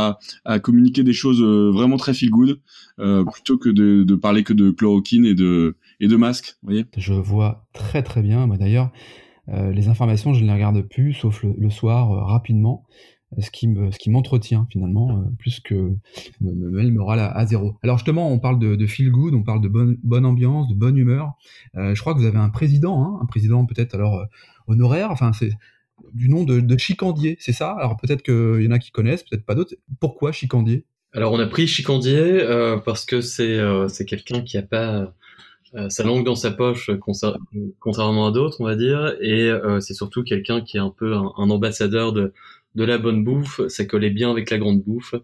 à, 0.44 0.58
communiquer 0.60 1.04
des 1.04 1.12
choses 1.12 1.40
euh, 1.42 1.70
vraiment 1.70 1.96
très 1.96 2.14
feel 2.14 2.30
good, 2.30 2.60
euh, 2.98 3.24
plutôt 3.24 3.58
que 3.58 3.68
de, 3.68 4.14
parler 4.14 4.42
que 4.42 4.52
de 4.52 4.70
chloroquine 4.70 5.24
et 5.24 5.34
de, 5.34 5.76
et 6.00 6.08
de 6.08 6.16
masques. 6.16 6.56
Voyez 6.62 6.84
je 6.96 7.14
vois 7.14 7.66
très 7.72 8.02
très 8.02 8.22
bien. 8.22 8.48
D'ailleurs, 8.48 8.90
euh, 9.48 9.70
les 9.72 9.88
informations, 9.88 10.34
je 10.34 10.42
ne 10.42 10.46
les 10.46 10.52
regarde 10.52 10.82
plus, 10.82 11.14
sauf 11.14 11.44
le, 11.44 11.70
soir, 11.70 12.26
rapidement, 12.26 12.84
ce 13.38 13.50
qui 13.50 13.68
ce 13.92 13.98
qui 13.98 14.10
m'entretient 14.10 14.66
finalement, 14.70 15.24
plus 15.38 15.60
que 15.60 15.74
me, 16.40 16.52
me 16.52 16.70
met 16.70 16.82
le 16.82 16.90
moral 16.90 17.20
à, 17.20 17.46
zéro. 17.46 17.76
Alors 17.82 17.98
justement, 17.98 18.30
on 18.30 18.38
parle 18.38 18.58
de, 18.58 18.86
feel 18.86 19.10
good, 19.10 19.34
on 19.34 19.42
parle 19.42 19.60
de 19.60 19.68
bonne, 19.68 19.98
bonne 20.02 20.26
ambiance, 20.26 20.68
de 20.68 20.74
bonne 20.74 20.96
humeur. 20.96 21.32
je 21.74 21.98
crois 22.00 22.14
que 22.14 22.18
vous 22.18 22.26
avez 22.26 22.38
un 22.38 22.50
président, 22.50 23.04
hein, 23.04 23.20
un 23.22 23.26
président 23.26 23.64
peut-être 23.66 23.94
alors 23.94 24.26
honoraire. 24.66 25.10
Enfin, 25.10 25.32
c'est 25.32 25.52
du 26.12 26.28
nom 26.28 26.44
de, 26.44 26.78
Chicandier, 26.78 27.36
c'est 27.40 27.52
ça? 27.52 27.72
Alors 27.72 27.96
peut-être 27.96 28.22
qu'il 28.22 28.62
y 28.62 28.68
en 28.68 28.72
a 28.72 28.78
qui 28.78 28.90
connaissent, 28.90 29.22
peut-être 29.22 29.44
pas 29.44 29.54
d'autres. 29.54 29.74
Pourquoi 30.00 30.32
Chicandier? 30.32 30.84
Alors 31.12 31.32
on 31.32 31.38
a 31.38 31.46
pris 31.46 31.66
Chicandier 31.66 32.18
euh, 32.18 32.76
parce 32.76 33.04
que 33.04 33.20
c'est 33.20 33.58
euh, 33.58 33.88
c'est 33.88 34.04
quelqu'un 34.04 34.42
qui 34.42 34.58
a 34.58 34.62
pas 34.62 35.14
euh, 35.74 35.88
sa 35.88 36.04
langue 36.04 36.24
dans 36.24 36.34
sa 36.34 36.50
poche, 36.50 36.90
contrairement 37.80 38.26
à 38.26 38.30
d'autres, 38.30 38.60
on 38.60 38.64
va 38.64 38.76
dire, 38.76 39.14
et 39.20 39.50
c'est 39.80 39.94
surtout 39.94 40.24
quelqu'un 40.24 40.60
qui 40.60 40.78
est 40.78 40.80
un 40.80 40.90
peu 40.90 41.14
un, 41.14 41.50
ambassadeur 41.50 42.12
de 42.12 42.32
de 42.74 42.84
la 42.84 42.98
bonne 42.98 43.24
bouffe. 43.24 43.60
Ça 43.68 43.84
collait 43.84 44.10
bien 44.10 44.30
avec 44.30 44.50
la 44.50 44.58
grande 44.58 44.82
bouffe, 44.82 45.14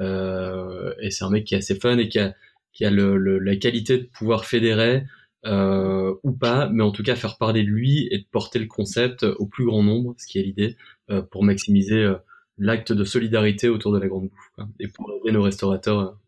et 0.00 1.10
c'est 1.10 1.24
un 1.24 1.30
mec 1.30 1.44
qui 1.44 1.54
est 1.54 1.58
assez 1.58 1.74
fun 1.74 1.98
et 1.98 2.08
qui 2.08 2.18
a 2.18 2.34
qui 2.72 2.84
a 2.84 2.90
le, 2.90 3.38
la 3.38 3.56
qualité 3.56 3.98
de 3.98 4.04
pouvoir 4.04 4.44
fédérer 4.44 5.04
euh, 5.46 6.14
ou 6.24 6.32
pas, 6.32 6.68
mais 6.68 6.82
en 6.82 6.90
tout 6.90 7.04
cas 7.04 7.14
faire 7.14 7.38
parler 7.38 7.62
de 7.62 7.68
lui 7.68 8.08
et 8.10 8.18
de 8.18 8.24
porter 8.30 8.58
le 8.58 8.66
concept 8.66 9.22
au 9.22 9.46
plus 9.46 9.64
grand 9.64 9.84
nombre, 9.84 10.14
ce 10.18 10.26
qui 10.26 10.38
est 10.38 10.42
l'idée, 10.42 10.76
euh, 11.10 11.22
pour 11.22 11.44
maximiser 11.44 12.02
euh, 12.02 12.16
l'acte 12.56 12.92
de 12.92 13.04
solidarité 13.04 13.68
autour 13.68 13.92
de 13.92 13.98
la 13.98 14.08
grande 14.08 14.30
bouffe 14.30 14.66
et 14.80 14.88
pour 14.88 15.12
aider 15.12 15.32
nos 15.32 15.42
restaurateurs 15.42 16.18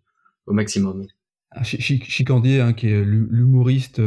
au 0.46 0.52
maximum. 0.52 1.06
Ah, 1.50 1.64
Chicandier, 1.64 2.60
hein, 2.60 2.72
qui 2.72 2.86
est 2.86 3.04
l'humoriste 3.04 4.00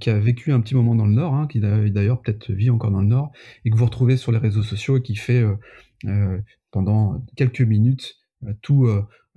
qui 0.00 0.10
a 0.10 0.18
vécu 0.18 0.52
un 0.52 0.60
petit 0.60 0.74
moment 0.74 0.94
dans 0.94 1.04
le 1.04 1.12
Nord, 1.12 1.34
hein, 1.34 1.46
qui 1.46 1.60
d'ailleurs 1.60 2.22
peut-être 2.22 2.50
vit 2.50 2.70
encore 2.70 2.90
dans 2.90 3.02
le 3.02 3.08
Nord, 3.08 3.32
et 3.66 3.70
que 3.70 3.76
vous 3.76 3.84
retrouvez 3.84 4.16
sur 4.16 4.32
les 4.32 4.38
réseaux 4.38 4.62
sociaux 4.62 4.96
et 4.96 5.02
qui 5.02 5.16
fait 5.16 5.44
pendant 6.70 7.22
quelques 7.36 7.60
minutes 7.60 8.16
tout 8.62 8.88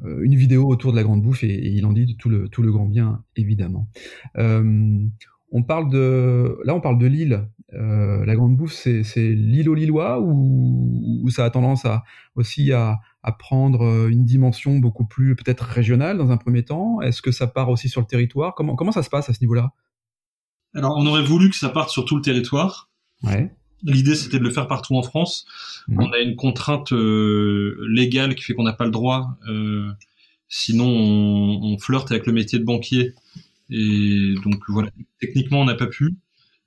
une 0.05 0.35
vidéo 0.35 0.67
autour 0.67 0.91
de 0.91 0.97
la 0.97 1.03
grande 1.03 1.21
bouffe 1.21 1.43
et, 1.43 1.69
il 1.69 1.85
en 1.85 1.93
dit 1.93 2.15
tout 2.17 2.29
le, 2.29 2.47
tout 2.49 2.61
le 2.61 2.71
grand 2.71 2.85
bien, 2.85 3.23
évidemment. 3.35 3.87
Euh, 4.37 4.99
on 5.51 5.63
parle 5.63 5.89
de, 5.89 6.57
là, 6.63 6.75
on 6.75 6.81
parle 6.81 6.99
de 6.99 7.07
Lille. 7.07 7.47
euh, 7.73 8.25
la 8.25 8.35
grande 8.35 8.55
bouffe, 8.55 8.73
c'est, 8.73 9.03
c'est 9.03 9.29
l'îlot 9.29 9.73
lillois 9.73 10.19
ou, 10.21 11.21
ou 11.23 11.29
ça 11.29 11.45
a 11.45 11.49
tendance 11.49 11.85
à 11.85 12.03
aussi 12.35 12.71
à, 12.71 12.99
à 13.23 13.31
prendre 13.31 13.83
euh, 13.83 14.09
une 14.09 14.25
dimension 14.25 14.77
beaucoup 14.79 15.05
plus 15.05 15.35
peut-être 15.35 15.61
régionale 15.61 16.17
dans 16.17 16.31
un 16.31 16.37
premier 16.37 16.63
temps? 16.63 17.01
Est-ce 17.01 17.21
que 17.21 17.31
ça 17.31 17.47
part 17.47 17.69
aussi 17.69 17.89
sur 17.89 18.01
le 18.01 18.07
territoire? 18.07 18.55
Comment, 18.55 18.75
comment 18.75 18.91
ça 18.91 19.03
se 19.03 19.09
passe 19.09 19.29
à 19.29 19.33
ce 19.33 19.41
niveau-là? 19.41 19.71
Alors, 20.75 20.95
on 20.97 21.05
aurait 21.05 21.23
voulu 21.23 21.49
que 21.49 21.55
ça 21.55 21.69
parte 21.69 21.89
sur 21.89 22.05
tout 22.05 22.15
le 22.15 22.21
territoire. 22.21 22.89
Ouais. 23.23 23.51
L'idée, 23.83 24.15
c'était 24.15 24.39
de 24.39 24.43
le 24.43 24.49
faire 24.51 24.67
partout 24.67 24.95
en 24.95 25.03
France. 25.03 25.45
Mhm. 25.87 25.97
On 26.01 26.11
a 26.11 26.19
une 26.19 26.35
contrainte 26.35 26.91
euh, 26.93 27.77
légale 27.89 28.35
qui 28.35 28.43
fait 28.43 28.53
qu'on 28.53 28.63
n'a 28.63 28.73
pas 28.73 28.85
le 28.85 28.91
droit. 28.91 29.37
Euh, 29.47 29.89
sinon, 30.49 30.87
on, 30.87 31.73
on 31.73 31.77
flirte 31.77 32.11
avec 32.11 32.25
le 32.25 32.33
métier 32.33 32.59
de 32.59 32.63
banquier. 32.65 33.13
Et 33.69 34.33
donc, 34.43 34.61
voilà, 34.67 34.89
techniquement, 35.21 35.61
on 35.61 35.65
n'a 35.65 35.75
pas 35.75 35.87
pu. 35.87 36.15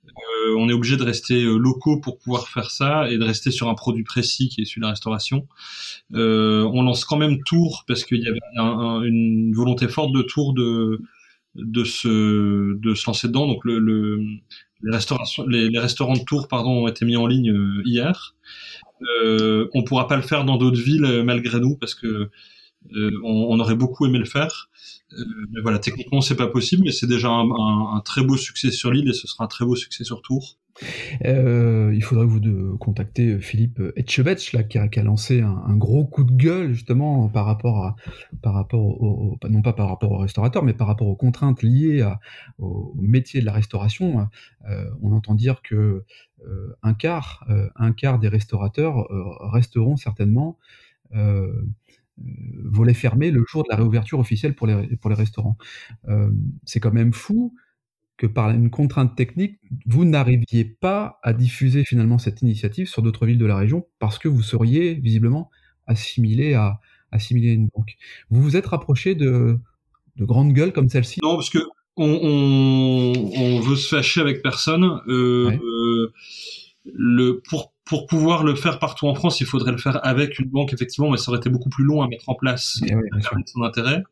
Euh, 0.07 0.55
on 0.57 0.69
est 0.69 0.73
obligé 0.73 0.97
de 0.97 1.03
rester 1.03 1.43
locaux 1.43 1.99
pour 1.99 2.19
pouvoir 2.19 2.47
faire 2.47 2.69
ça 2.71 3.09
et 3.09 3.17
de 3.17 3.23
rester 3.23 3.51
sur 3.51 3.69
un 3.69 3.73
produit 3.73 4.03
précis 4.03 4.49
qui 4.49 4.61
est 4.61 4.65
celui 4.65 4.81
de 4.81 4.85
la 4.85 4.91
restauration. 4.91 5.47
On 6.13 6.81
lance 6.81 7.05
quand 7.05 7.17
même 7.17 7.41
Tours 7.43 7.83
parce 7.87 8.03
qu'il 8.03 8.21
y 8.21 8.27
avait 8.27 8.39
un- 8.57 8.63
un- 8.63 9.01
une 9.03 9.53
volonté 9.53 9.87
forte 9.87 10.13
de 10.13 10.21
Tours 10.21 10.53
de 10.53 11.01
de 11.55 11.83
se 11.83 12.73
de 12.75 12.95
se 12.95 13.05
lancer 13.07 13.27
dedans. 13.27 13.47
Donc 13.47 13.63
le, 13.65 13.79
le 13.79 14.19
les 14.83 15.79
restaurants 15.79 16.13
de 16.13 16.23
Tours, 16.23 16.47
pardon, 16.47 16.83
ont 16.83 16.87
été 16.87 17.05
mis 17.05 17.15
en 17.17 17.27
ligne 17.27 17.51
euh, 17.51 17.81
hier. 17.85 18.35
Euh, 19.23 19.67
on 19.73 19.83
pourra 19.83 20.07
pas 20.07 20.15
le 20.15 20.21
faire 20.21 20.45
dans 20.45 20.57
d'autres 20.57 20.81
villes 20.81 21.05
euh, 21.05 21.23
malgré 21.23 21.59
nous 21.59 21.75
parce 21.77 21.95
que 21.95 22.29
euh, 22.95 23.11
on, 23.23 23.59
aurait 23.59 23.75
beaucoup 23.75 24.05
aimé 24.05 24.19
le 24.19 24.25
faire. 24.25 24.69
Euh, 25.13 25.23
mais 25.51 25.61
voilà, 25.61 25.79
techniquement 25.79 26.21
c'est 26.21 26.35
pas 26.35 26.47
possible, 26.47 26.83
mais 26.85 26.91
c'est 26.91 27.07
déjà 27.07 27.29
un, 27.29 27.49
un- 27.51 27.95
un 27.97 28.01
très 28.01 28.23
beau 28.23 28.37
succès 28.37 28.71
sur 28.71 28.91
l'île 28.91 29.09
et 29.09 29.13
ce 29.13 29.27
sera 29.27 29.45
un 29.45 29.47
très 29.47 29.65
beau 29.65 29.75
succès 29.75 30.03
sur 30.03 30.21
Tours. 30.21 30.57
Euh, 31.25 31.91
il 31.93 32.03
faudrait 32.03 32.25
vous 32.25 32.39
de 32.39 32.73
contacter 32.79 33.39
Philippe 33.39 33.81
Etchebetch 33.95 34.55
qui 34.67 34.77
a, 34.77 35.03
lancé 35.03 35.41
un, 35.41 35.75
gros 35.75 36.05
coup 36.05 36.23
de 36.23 36.31
gueule 36.31 36.73
justement 36.73 37.29
par 37.29 37.45
rapport 37.45 37.85
à 37.85 37.95
par 38.41 38.53
rapport 38.53 38.81
au, 39.01 39.37
non 39.49 39.61
pas 39.61 39.73
par 39.73 39.87
rapport 39.87 40.11
aux 40.11 40.17
restaurateurs 40.17 40.63
mais 40.63 40.73
par 40.73 40.87
rapport 40.87 41.07
aux 41.07 41.15
contraintes 41.15 41.61
liées 41.61 42.07
au 42.57 42.93
métier 42.99 43.39
de 43.39 43.45
la 43.45 43.51
restauration. 43.51 44.27
Euh, 44.69 44.89
on 45.01 45.11
entend 45.11 45.35
dire 45.35 45.61
que 45.61 46.03
euh, 46.47 46.75
un 46.81 46.93
quart 46.93 47.45
euh, 47.49 47.69
un 47.75 47.93
quart 47.93 48.19
des 48.19 48.27
restaurateurs 48.27 49.11
euh, 49.11 49.23
resteront 49.51 49.95
certainement 49.95 50.57
euh, 51.15 51.51
euh, 52.19 52.23
volets 52.65 52.93
fermés 52.93 53.31
le 53.31 53.43
jour 53.47 53.63
de 53.63 53.69
la 53.69 53.75
réouverture 53.75 54.19
officielle 54.19 54.55
pour 54.55 54.67
les 54.67 54.97
pour 54.97 55.09
les 55.09 55.15
restaurants. 55.15 55.57
Euh, 56.07 56.31
c'est 56.63 56.79
quand 56.79 56.93
même 56.93 57.13
fou 57.13 57.55
que 58.17 58.27
par 58.27 58.51
une 58.51 58.69
contrainte 58.69 59.15
technique, 59.15 59.59
vous 59.85 60.05
n'arriviez 60.05 60.65
pas 60.65 61.19
à 61.23 61.33
diffuser 61.33 61.83
finalement 61.83 62.17
cette 62.19 62.41
initiative 62.41 62.87
sur 62.87 63.01
d'autres 63.01 63.25
villes 63.25 63.39
de 63.39 63.45
la 63.45 63.57
région 63.57 63.87
parce 63.99 64.19
que 64.19 64.27
vous 64.27 64.41
seriez 64.43 64.93
visiblement 64.93 65.49
assimilé 65.87 66.53
à 66.53 66.79
assimilé 67.11 67.51
à 67.51 67.53
une 67.53 67.67
banque. 67.75 67.95
Vous 68.29 68.41
vous 68.41 68.55
êtes 68.55 68.65
rapproché 68.67 69.13
de, 69.15 69.57
de 70.15 70.25
grandes 70.25 70.53
gueules 70.53 70.73
comme 70.73 70.89
celle-ci? 70.89 71.19
Non, 71.23 71.35
parce 71.35 71.49
que 71.49 71.59
on, 71.95 72.05
on, 72.23 73.31
on 73.35 73.59
veut 73.59 73.75
se 73.75 73.95
fâcher 73.95 74.21
avec 74.21 74.41
personne. 74.41 74.99
Euh, 75.07 75.47
Ouais. 75.49 75.59
euh, 75.63 76.13
le 76.85 77.41
pour 77.47 77.73
pour 77.85 78.07
pouvoir 78.07 78.43
le 78.43 78.55
faire 78.55 78.79
partout 78.79 79.07
en 79.07 79.15
France, 79.15 79.41
il 79.41 79.45
faudrait 79.45 79.71
le 79.71 79.77
faire 79.77 80.05
avec 80.05 80.39
une 80.39 80.49
banque 80.49 80.71
effectivement, 80.73 81.09
mais 81.11 81.17
ça 81.17 81.29
aurait 81.31 81.39
été 81.39 81.49
beaucoup 81.49 81.69
plus 81.69 81.83
long 81.83 82.01
à 82.01 82.07
mettre 82.07 82.29
en 82.29 82.35
place. 82.35 82.79
Eh 82.87 82.95
oui, 82.95 83.01
bien 83.11 83.21
sûr. 83.21 83.29
permettre 83.31 83.49
son 83.49 83.61
intérêt. 83.63 84.03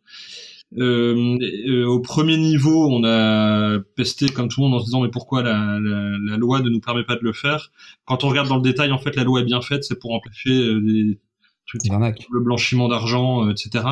Euh, 0.78 1.38
euh, 1.68 1.86
au 1.86 2.00
premier 2.00 2.38
niveau, 2.38 2.88
on 2.90 3.04
a 3.04 3.80
pesté 3.98 4.30
comme 4.30 4.48
tout 4.48 4.62
le 4.62 4.68
monde 4.68 4.76
en 4.76 4.80
se 4.80 4.86
disant 4.86 5.02
mais 5.02 5.10
pourquoi 5.10 5.44
la, 5.44 5.80
la, 5.82 6.18
la 6.18 6.38
loi 6.38 6.62
ne 6.62 6.70
nous 6.70 6.80
permet 6.80 7.04
pas 7.04 7.16
de 7.16 7.24
le 7.24 7.34
faire? 7.34 7.72
Quand 8.06 8.24
on 8.24 8.30
regarde 8.30 8.48
dans 8.48 8.56
le 8.56 8.62
détail, 8.62 8.92
en 8.92 8.98
fait, 8.98 9.16
la 9.18 9.24
loi 9.26 9.42
est 9.42 9.46
bien 9.46 9.62
faite, 9.62 9.84
c'est 9.84 10.00
pour 10.00 10.14
empêcher 10.14 10.50
euh, 10.52 10.80
des 10.82 11.20
le 12.32 12.40
blanchiment 12.42 12.90
d'argent, 12.90 13.50
etc. 13.50 13.84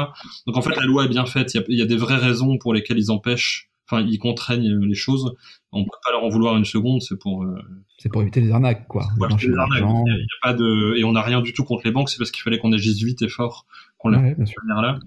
Donc 0.48 0.58
en 0.58 0.62
fait, 0.62 0.76
la 0.76 0.86
loi 0.86 1.06
est 1.06 1.10
bien 1.10 1.26
faite. 1.26 1.54
Il 1.54 1.58
y 1.58 1.60
a, 1.62 1.66
il 1.70 1.78
y 1.80 1.82
a 1.82 1.86
des 1.86 1.96
vraies 1.98 2.18
raisons 2.18 2.58
pour 2.58 2.74
lesquelles 2.74 2.98
ils 2.98 3.10
empêchent, 3.12 3.70
enfin 3.90 4.02
ils 4.06 4.18
contraignent 4.20 4.80
les 4.86 4.96
choses. 4.96 5.34
On 5.72 5.84
peut 5.86 5.90
pas 6.04 6.12
leur 6.12 6.24
en 6.24 6.30
vouloir 6.30 6.58
une 6.58 6.66
seconde. 6.66 7.02
C'est 7.02 7.18
pour 7.18 7.44
euh, 7.44 7.56
C'est 7.98 8.10
pour 8.10 8.22
éviter 8.22 8.42
les 8.42 8.52
arnaques, 8.52 8.88
quoi. 8.88 9.04
Le 9.14 9.18
voilà, 9.20 9.38
c'est 9.40 9.48
des 9.48 9.54
blanchiment 9.54 10.04
arnaques. 10.04 10.08
Il 10.08 10.20
y 10.20 10.24
a- 10.24 10.26
pas 10.42 10.54
de 10.54 10.96
et 10.98 11.04
on 11.06 11.14
n'a 11.14 11.22
rien 11.22 11.42
du 11.42 11.54
tout 11.54 11.64
contre 11.64 11.84
les 11.86 11.92
banques. 11.92 12.10
C'est 12.10 12.18
parce 12.18 12.32
qu'il 12.32 12.42
fallait 12.44 12.58
qu'on 12.60 12.74
agisse 12.74 13.02
vite 13.02 13.22
et 13.22 13.30
fort 13.30 13.66
qu'on 13.98 14.10
l'a 14.10 14.20
Ouais, 14.20 14.36
sûr. 14.46 14.62
manière 14.66 14.82
là. 14.82 15.00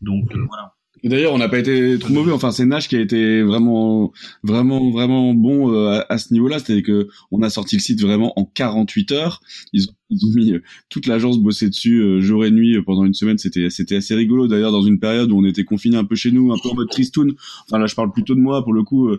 Donc 0.00 0.30
euh, 0.36 0.44
voilà. 0.48 0.74
D'ailleurs, 1.04 1.32
on 1.32 1.38
n'a 1.38 1.48
pas 1.48 1.58
été 1.58 1.98
trop 1.98 2.12
mauvais. 2.12 2.32
Enfin, 2.32 2.52
c'est 2.52 2.64
Nash 2.64 2.88
qui 2.88 2.96
a 2.96 3.00
été 3.00 3.42
vraiment, 3.42 4.12
vraiment, 4.42 4.90
vraiment 4.90 5.34
bon 5.34 5.72
euh, 5.72 6.00
à, 6.08 6.12
à 6.12 6.18
ce 6.18 6.32
niveau-là. 6.32 6.58
C'est-à-dire 6.58 6.84
que 6.84 7.08
on 7.30 7.42
a 7.42 7.50
sorti 7.50 7.76
le 7.76 7.80
site 7.80 8.00
vraiment 8.00 8.38
en 8.38 8.44
48 8.44 9.12
heures. 9.12 9.40
ils 10.22 10.26
ont 10.26 10.32
mis 10.34 10.52
euh, 10.52 10.62
toute 10.88 11.06
l'agence 11.06 11.38
bosser 11.38 11.68
dessus 11.68 12.00
euh, 12.00 12.20
jour 12.20 12.44
et 12.44 12.50
nuit 12.50 12.76
euh, 12.76 12.82
pendant 12.82 13.04
une 13.04 13.14
semaine. 13.14 13.38
C'était, 13.38 13.70
c'était 13.70 13.96
assez 13.96 14.14
rigolo. 14.14 14.46
D'ailleurs, 14.46 14.72
dans 14.72 14.82
une 14.82 14.98
période 14.98 15.30
où 15.32 15.38
on 15.38 15.44
était 15.44 15.64
confinés 15.64 15.96
un 15.96 16.04
peu 16.04 16.14
chez 16.14 16.32
nous, 16.32 16.52
un 16.52 16.58
peu 16.62 16.68
en 16.68 16.74
mode 16.74 16.88
tristoun. 16.90 17.34
Enfin, 17.66 17.78
là, 17.78 17.86
je 17.86 17.94
parle 17.94 18.12
plutôt 18.12 18.34
de 18.34 18.40
moi 18.40 18.62
pour 18.62 18.72
le 18.72 18.82
coup. 18.82 19.10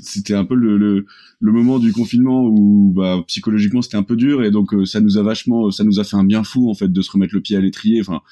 c'était 0.00 0.34
un 0.34 0.44
peu 0.44 0.54
le, 0.54 0.76
le, 0.76 1.06
le 1.40 1.52
moment 1.52 1.78
du 1.78 1.92
confinement 1.92 2.44
où, 2.44 2.92
bah, 2.94 3.22
psychologiquement, 3.26 3.82
c'était 3.82 3.96
un 3.96 4.02
peu 4.02 4.16
dur 4.16 4.42
et 4.44 4.50
donc 4.50 4.74
ça 4.86 5.00
nous 5.00 5.18
a 5.18 5.22
vachement, 5.22 5.70
ça 5.70 5.84
nous 5.84 6.00
a 6.00 6.04
fait 6.04 6.16
un 6.16 6.24
bien 6.24 6.44
fou 6.44 6.70
en 6.70 6.74
fait 6.74 6.92
de 6.92 7.02
se 7.02 7.10
remettre 7.10 7.34
le 7.34 7.40
pied 7.40 7.56
à 7.56 7.60
l'étrier. 7.60 8.00
Enfin, 8.00 8.22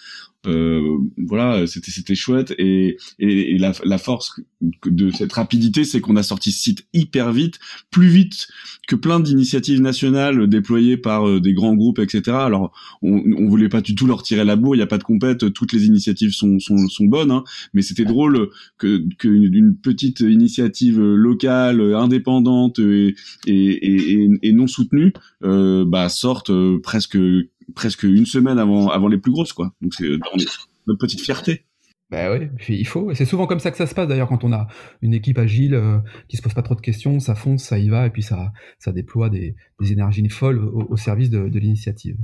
euh, 0.47 0.99
voilà, 1.17 1.67
c'était 1.67 1.91
c'était 1.91 2.15
chouette 2.15 2.55
et, 2.59 2.99
et, 3.19 3.55
et 3.55 3.59
la, 3.59 3.73
la 3.85 3.99
force 3.99 4.41
de 4.85 5.11
cette 5.11 5.33
rapidité, 5.33 5.85
c'est 5.85 6.01
qu'on 6.01 6.17
a 6.17 6.23
sorti 6.23 6.53
ce 6.53 6.63
site 6.63 6.87
hyper 6.93 7.33
vite, 7.33 7.59
plus 7.91 8.09
vite 8.09 8.49
que 8.87 8.97
plein 8.97 9.21
d'initiatives 9.21 9.81
nationales 9.81 10.47
déployées 10.47 10.97
par 10.97 11.41
des 11.41 11.55
grands 11.55 11.75
groupes, 11.75 11.94
etc. 12.03 12.37
Alors, 12.37 12.73
on, 13.03 13.47
voulait 13.49 13.69
pas 13.69 13.81
du 13.81 13.95
tout 13.95 14.07
leur 14.07 14.23
tirer 14.23 14.45
la 14.45 14.57
bourre, 14.57 14.77
il 14.77 14.79
y 14.79 14.83
a 14.83 14.87
pas 14.87 14.99
de 14.99 15.05
compète, 15.05 15.53
toutes 15.53 15.73
les 15.73 15.87
initiatives 15.87 16.33
sont 16.33 16.59
sont, 16.59 17.05
bonnes, 17.05 17.31
hein, 17.31 17.45
mais 17.73 17.83
c'était 17.83 18.05
drôle 18.05 18.49
que 18.79 19.03
qu'une 19.19 19.55
une 19.55 19.77
petite 19.77 20.21
initiative 20.21 21.01
locale, 21.01 21.95
indépendante 21.95 22.79
et 22.79 23.15
et, 23.47 24.53
non 24.53 24.67
soutenue, 24.67 25.13
euh, 25.45 25.85
bah 25.85 26.09
sorte 26.09 26.51
euh, 26.51 26.81
presque 26.83 27.19
presque 27.75 28.05
une 28.05 28.27
semaine 28.27 28.59
avant 28.59 28.89
avant 28.89 29.09
les 29.09 29.19
plus 29.19 29.33
grosses 29.33 29.53
quoi. 29.53 29.75
Donc 29.81 29.95
c'est 29.95 30.09
notre 30.87 30.99
petite 30.99 31.21
fierté. 31.21 31.65
Bah 32.11 32.31
oui, 32.33 32.49
il 32.69 32.87
faut. 32.87 33.13
C'est 33.15 33.25
souvent 33.25 33.47
comme 33.47 33.59
ça 33.59 33.71
que 33.71 33.77
ça 33.77 33.87
se 33.87 33.95
passe 33.95 34.07
d'ailleurs 34.07 34.29
quand 34.29 34.45
on 34.45 34.53
a 34.53 34.69
une 35.03 35.15
équipe 35.15 35.39
agile 35.39 35.75
euh, 35.75 35.99
qui 36.29 36.37
se 36.37 36.43
pose 36.43 36.55
pas 36.55 36.63
trop 36.63 36.75
de 36.75 36.81
questions, 36.81 37.19
ça 37.19 37.35
fonce, 37.35 37.65
ça 37.65 37.79
y 37.79 37.89
va, 37.89 38.07
et 38.07 38.11
puis 38.11 38.23
ça, 38.23 38.53
ça 38.79 38.93
déploie 38.93 39.31
des, 39.31 39.57
des 39.81 39.93
énergies 39.93 40.29
folles 40.29 40.59
au, 40.59 40.87
au 40.91 40.97
service 40.97 41.31
de, 41.31 41.49
de 41.49 41.59
l'initiative. 41.59 42.17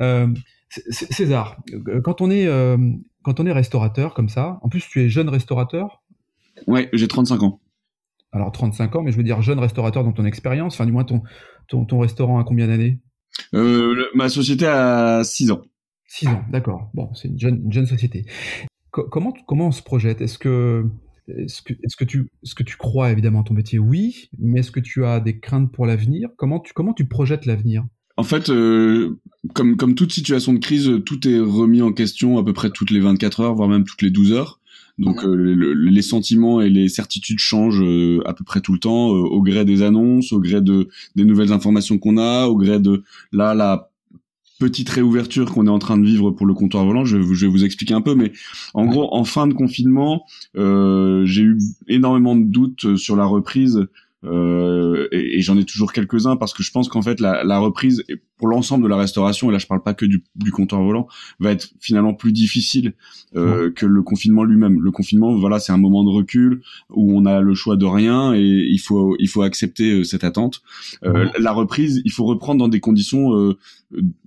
Euh, 0.00 0.28
César, 0.68 1.56
euh, 1.88 2.00
quand 2.02 2.20
on 2.20 2.30
est 2.30 2.46
euh, 2.46 2.76
quand 3.22 3.40
on 3.40 3.46
est 3.46 3.52
restaurateur 3.52 4.14
comme 4.14 4.28
ça, 4.28 4.58
en 4.62 4.68
plus 4.68 4.86
tu 4.88 5.00
es 5.02 5.08
jeune 5.08 5.28
restaurateur, 5.28 6.02
Ouais, 6.66 6.88
j'ai 6.92 7.06
35 7.08 7.42
ans. 7.44 7.60
alors 8.32 8.50
35 8.52 8.96
ans, 8.96 9.02
mais 9.02 9.12
je 9.12 9.16
veux 9.16 9.22
dire 9.22 9.40
jeune 9.42 9.60
restaurateur 9.60 10.02
dans 10.04 10.12
ton 10.12 10.24
expérience, 10.24 10.74
enfin 10.74 10.86
du 10.86 10.92
moins 10.92 11.04
ton, 11.04 11.22
ton, 11.68 11.84
ton 11.84 12.00
restaurant 12.00 12.38
a 12.40 12.44
combien 12.44 12.66
d'années? 12.66 12.98
Ma 13.52 14.28
société 14.28 14.66
a 14.66 15.22
6 15.24 15.52
ans. 15.52 15.62
6 16.08 16.26
ans, 16.28 16.42
d'accord. 16.50 16.90
Bon, 16.94 17.12
c'est 17.14 17.28
une 17.28 17.38
jeune, 17.38 17.62
une 17.64 17.72
jeune 17.72 17.86
société. 17.86 18.24
Co- 18.98 19.08
comment, 19.08 19.32
comment 19.46 19.68
on 19.68 19.72
se 19.72 19.82
projette? 19.82 20.20
Est-ce 20.20 20.38
que, 20.38 20.84
est-ce 21.28 21.62
que, 21.62 21.72
est-ce 21.84 21.96
que 21.96 22.04
tu, 22.04 22.30
est-ce 22.42 22.54
que 22.56 22.64
tu 22.64 22.76
crois 22.76 23.12
évidemment 23.12 23.42
à 23.42 23.44
ton 23.44 23.54
métier? 23.54 23.78
Oui, 23.78 24.28
mais 24.40 24.60
est-ce 24.60 24.72
que 24.72 24.80
tu 24.80 25.04
as 25.04 25.20
des 25.20 25.38
craintes 25.38 25.70
pour 25.70 25.86
l'avenir? 25.86 26.30
Comment 26.36 26.58
tu, 26.58 26.72
comment 26.72 26.92
tu 26.92 27.06
projettes 27.06 27.46
l'avenir? 27.46 27.84
En 28.16 28.24
fait, 28.24 28.48
euh, 28.50 29.16
comme 29.54 29.76
comme 29.76 29.94
toute 29.94 30.10
situation 30.12 30.52
de 30.52 30.58
crise, 30.58 30.90
tout 31.06 31.28
est 31.28 31.38
remis 31.38 31.80
en 31.82 31.92
question 31.92 32.38
à 32.38 32.44
peu 32.44 32.52
près 32.52 32.70
toutes 32.70 32.90
les 32.90 32.98
24 32.98 33.40
heures, 33.40 33.54
voire 33.54 33.68
même 33.68 33.84
toutes 33.84 34.02
les 34.02 34.10
12 34.10 34.32
heures. 34.32 34.58
Donc 34.98 35.22
euh, 35.22 35.32
le- 35.36 35.54
le- 35.54 35.74
les 35.74 36.02
sentiments 36.02 36.60
et 36.60 36.68
les 36.68 36.88
certitudes 36.88 37.38
changent 37.38 37.80
euh, 37.84 38.20
à 38.26 38.34
peu 38.34 38.42
près 38.42 38.60
tout 38.60 38.72
le 38.72 38.80
temps, 38.80 39.14
euh, 39.14 39.18
au 39.20 39.40
gré 39.42 39.64
des 39.64 39.82
annonces, 39.82 40.32
au 40.32 40.40
gré 40.40 40.60
de 40.60 40.88
des 41.14 41.24
nouvelles 41.24 41.52
informations 41.52 41.98
qu'on 41.98 42.18
a, 42.18 42.46
au 42.46 42.56
gré 42.56 42.80
de 42.80 43.04
là 43.30 43.54
la 43.54 43.92
petite 44.58 44.88
réouverture 44.88 45.52
qu'on 45.52 45.66
est 45.66 45.70
en 45.70 45.78
train 45.78 45.98
de 45.98 46.04
vivre 46.04 46.30
pour 46.30 46.46
le 46.46 46.54
comptoir 46.54 46.84
volant. 46.84 47.04
Je, 47.04 47.16
vais 47.16 47.22
vous- 47.22 47.34
je 47.34 47.46
vais 47.46 47.52
vous 47.52 47.64
expliquer 47.64 47.94
un 47.94 48.00
peu, 48.00 48.14
mais 48.14 48.32
en 48.74 48.86
gros, 48.86 49.14
en 49.14 49.24
fin 49.24 49.46
de 49.46 49.54
confinement, 49.54 50.24
euh, 50.56 51.24
j'ai 51.26 51.42
eu 51.42 51.58
énormément 51.86 52.36
de 52.36 52.44
doutes 52.44 52.96
sur 52.96 53.16
la 53.16 53.24
reprise. 53.24 53.86
Euh, 54.24 55.06
et, 55.12 55.38
et 55.38 55.40
j'en 55.42 55.56
ai 55.56 55.64
toujours 55.64 55.92
quelques-uns 55.92 56.36
parce 56.36 56.52
que 56.52 56.62
je 56.64 56.72
pense 56.72 56.88
qu'en 56.88 57.02
fait 57.02 57.20
la, 57.20 57.44
la 57.44 57.58
reprise 57.58 58.02
pour 58.36 58.48
l'ensemble 58.48 58.82
de 58.84 58.88
la 58.88 58.96
restauration 58.96 59.48
et 59.48 59.52
là 59.52 59.58
je 59.58 59.66
parle 59.66 59.82
pas 59.82 59.94
que 59.94 60.06
du, 60.06 60.24
du 60.34 60.50
comptoir 60.50 60.82
volant 60.82 61.06
va 61.38 61.52
être 61.52 61.70
finalement 61.78 62.14
plus 62.14 62.32
difficile 62.32 62.94
euh, 63.36 63.70
que 63.70 63.86
le 63.86 64.02
confinement 64.02 64.42
lui-même. 64.42 64.80
Le 64.80 64.90
confinement 64.90 65.36
voilà 65.36 65.60
c'est 65.60 65.72
un 65.72 65.78
moment 65.78 66.02
de 66.02 66.10
recul 66.10 66.62
où 66.90 67.16
on 67.16 67.26
a 67.26 67.40
le 67.40 67.54
choix 67.54 67.76
de 67.76 67.86
rien 67.86 68.34
et 68.34 68.40
il 68.40 68.78
faut 68.78 69.14
il 69.20 69.28
faut 69.28 69.42
accepter 69.42 70.00
euh, 70.00 70.04
cette 70.04 70.24
attente. 70.24 70.62
Euh, 71.04 71.28
la 71.38 71.52
reprise 71.52 72.02
il 72.04 72.10
faut 72.10 72.24
reprendre 72.24 72.58
dans 72.58 72.68
des 72.68 72.80
conditions 72.80 73.34
euh, 73.34 73.56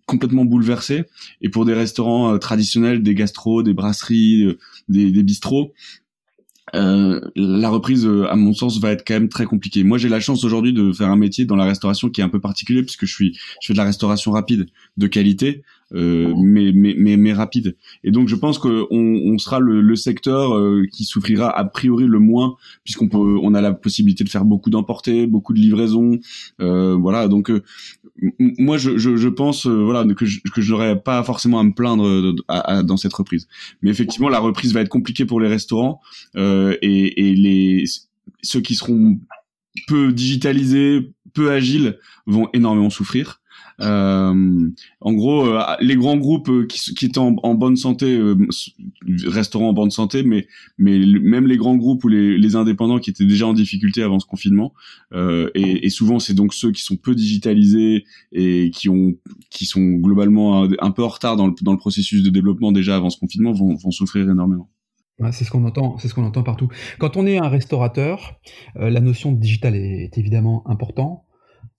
complètement 0.06 0.46
bouleversées. 0.46 1.04
Et 1.42 1.50
pour 1.50 1.66
des 1.66 1.74
restaurants 1.74 2.34
euh, 2.34 2.38
traditionnels 2.38 3.02
des 3.02 3.16
gastros 3.16 3.64
des 3.64 3.74
brasseries 3.74 4.44
euh, 4.44 4.58
des, 4.90 5.12
des 5.12 5.24
bistrots 5.24 5.74
euh, 6.76 7.20
la 7.36 7.70
reprise, 7.70 8.06
euh, 8.06 8.30
à 8.30 8.36
mon 8.36 8.54
sens, 8.54 8.80
va 8.80 8.92
être 8.92 9.04
quand 9.06 9.14
même 9.14 9.30
très 9.30 9.46
compliquée. 9.46 9.84
Moi, 9.84 9.98
j'ai 9.98 10.10
la 10.10 10.20
chance 10.20 10.44
aujourd'hui 10.44 10.74
de 10.74 10.92
faire 10.92 11.10
un 11.10 11.16
métier 11.16 11.46
dans 11.46 11.56
la 11.56 11.66
restauration 11.66 12.10
qui 12.10 12.22
est 12.22 12.24
un 12.24 12.30
peu 12.30 12.40
particulier 12.40 12.84
puisque 12.84 13.06
je 13.06 13.14
suis, 13.14 13.40
je 13.62 13.68
fais 13.68 13.74
de 13.74 13.78
la 13.78 13.86
restauration 13.86 14.32
rapide, 14.32 14.68
de 14.98 15.08
qualité, 15.08 15.64
euh, 15.94 16.34
mais, 16.38 16.72
mais, 16.74 16.96
mais, 16.98 17.18
mais, 17.18 17.34
rapide. 17.34 17.76
Et 18.04 18.12
donc, 18.12 18.28
je 18.28 18.36
pense 18.36 18.60
qu'on 18.60 18.88
on 18.92 19.38
sera 19.38 19.60
le, 19.60 19.82
le 19.82 19.96
secteur 19.96 20.56
euh, 20.56 20.86
qui 20.92 21.04
souffrira 21.04 21.50
a 21.50 21.66
priori 21.66 22.06
le 22.06 22.20
moins 22.20 22.56
puisqu'on 22.84 23.10
peut, 23.10 23.18
on 23.42 23.54
a 23.54 23.62
la 23.62 23.74
possibilité 23.74 24.24
de 24.24 24.30
faire 24.30 24.46
beaucoup 24.46 24.70
d'emporter, 24.70 25.28
beaucoup 25.28 25.54
de 25.54 25.60
livraisons. 25.60 26.20
Euh, 26.62 26.96
voilà, 26.96 27.28
donc 27.28 27.52
moi, 28.40 28.78
je, 28.78 28.98
je, 28.98 29.18
je 29.18 29.28
pense, 29.30 29.66
voilà, 29.66 30.06
que 30.14 30.26
je, 30.26 30.40
que 30.54 30.62
je 30.62 30.94
pas 30.96 31.24
forcément 31.24 31.60
à 31.60 31.64
me 31.64 31.74
plaindre 31.74 32.34
dans 32.84 32.98
cette 32.98 33.14
reprise. 33.14 33.48
Mais 33.82 33.90
effectivement, 33.90 34.30
la 34.30 34.40
reprise 34.40 34.74
va 34.74 34.82
être 34.82 34.90
compliquée 34.90 35.26
pour 35.26 35.40
les 35.40 35.48
restaurants. 35.48 36.02
Euh, 36.36 36.52
euh, 36.52 36.78
et, 36.82 37.30
et 37.30 37.36
les 37.36 37.86
ceux 38.42 38.62
qui 38.62 38.76
seront 38.76 39.20
peu 39.88 40.12
digitalisés, 40.12 41.12
peu 41.34 41.52
agiles, 41.52 41.98
vont 42.26 42.50
énormément 42.54 42.90
souffrir. 42.90 43.42
Euh, 43.82 44.70
en 45.02 45.14
gros, 45.14 45.46
euh, 45.46 45.62
les 45.80 45.96
grands 45.96 46.18
groupes 46.18 46.50
euh, 46.50 46.66
qui, 46.68 46.94
qui 46.94 47.06
étaient 47.06 47.20
en, 47.20 47.54
bonne 47.56 47.76
santé 47.76 48.18
euh, 48.18 48.36
resteront 49.26 49.70
en 49.70 49.74
bonne 49.74 49.92
santé, 49.92 50.24
mais 50.24 50.48
mais 50.78 51.00
même 51.00 51.48
les 51.48 51.58
grands 51.58 51.76
groupes 51.76 52.04
ou 52.04 52.08
les, 52.08 52.38
les 52.38 52.56
indépendants 52.56 53.00
qui 53.00 53.10
étaient 53.10 53.26
déjà 53.26 53.48
en 53.48 53.54
difficulté 53.54 54.04
avant 54.04 54.20
ce 54.20 54.26
confinement, 54.26 54.74
et, 55.14 55.86
et, 55.86 55.90
souvent 55.90 56.20
c'est 56.20 56.34
donc 56.34 56.54
ceux 56.54 56.72
qui 56.72 56.82
sont 56.82 56.96
peu 56.96 57.16
digitalisés 57.16 58.06
et 58.32 58.72
qui 58.72 58.90
ont 58.90 59.14
qui 59.50 59.66
sont 59.66 59.82
globalement 59.82 60.64
un, 60.64 60.92
peu 60.92 61.04
en 61.04 61.10
retard 61.10 61.36
dans 61.36 61.48
le, 61.48 61.54
dans 61.62 61.72
le 61.72 61.78
processus 61.78 62.24
de 62.24 62.30
développement 62.30 62.72
déjà 62.72 62.96
avant 62.96 63.10
ce 63.10 63.20
confinement 63.20 63.52
vont, 63.52 63.76
vont 63.76 63.92
souffrir 63.92 64.30
énormément 64.30 64.70
c'est 65.32 65.46
ce 65.46 65.52
qu'on 65.52 65.64
entend, 65.66 66.00
c'est 66.00 66.08
ce 66.08 66.16
qu'on 66.16 66.26
entend 66.26 66.42
partout. 66.42 66.70
Quand 66.98 67.16
on 67.18 67.28
est 67.28 67.38
un 67.38 67.48
restaurateur, 67.48 68.40
euh, 68.78 68.90
la 68.90 69.00
notion 69.00 69.32
de 69.32 69.40
digital 69.40 69.76
est, 69.76 70.18
évidemment 70.18 70.68
importante. 70.68 71.22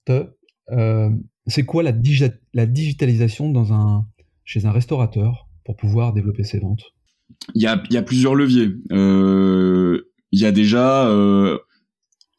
Euh, 0.09 1.09
c'est 1.47 1.65
quoi 1.65 1.83
la, 1.83 1.91
digitalisation 1.91 3.53
chez 4.43 4.65
un 4.65 4.71
restaurateur 4.71 5.47
pour 5.65 5.75
pouvoir 5.75 6.13
développer 6.13 6.43
ses 6.43 6.59
ventes? 6.59 6.83
Il 7.55 7.61
y, 7.61 7.67
a, 7.67 8.01
plusieurs 8.01 8.35
leviers. 8.35 8.69
Euh, 8.91 10.11
il 10.31 10.39
y 10.39 10.45
a 10.45 10.51
déjà 10.51 11.09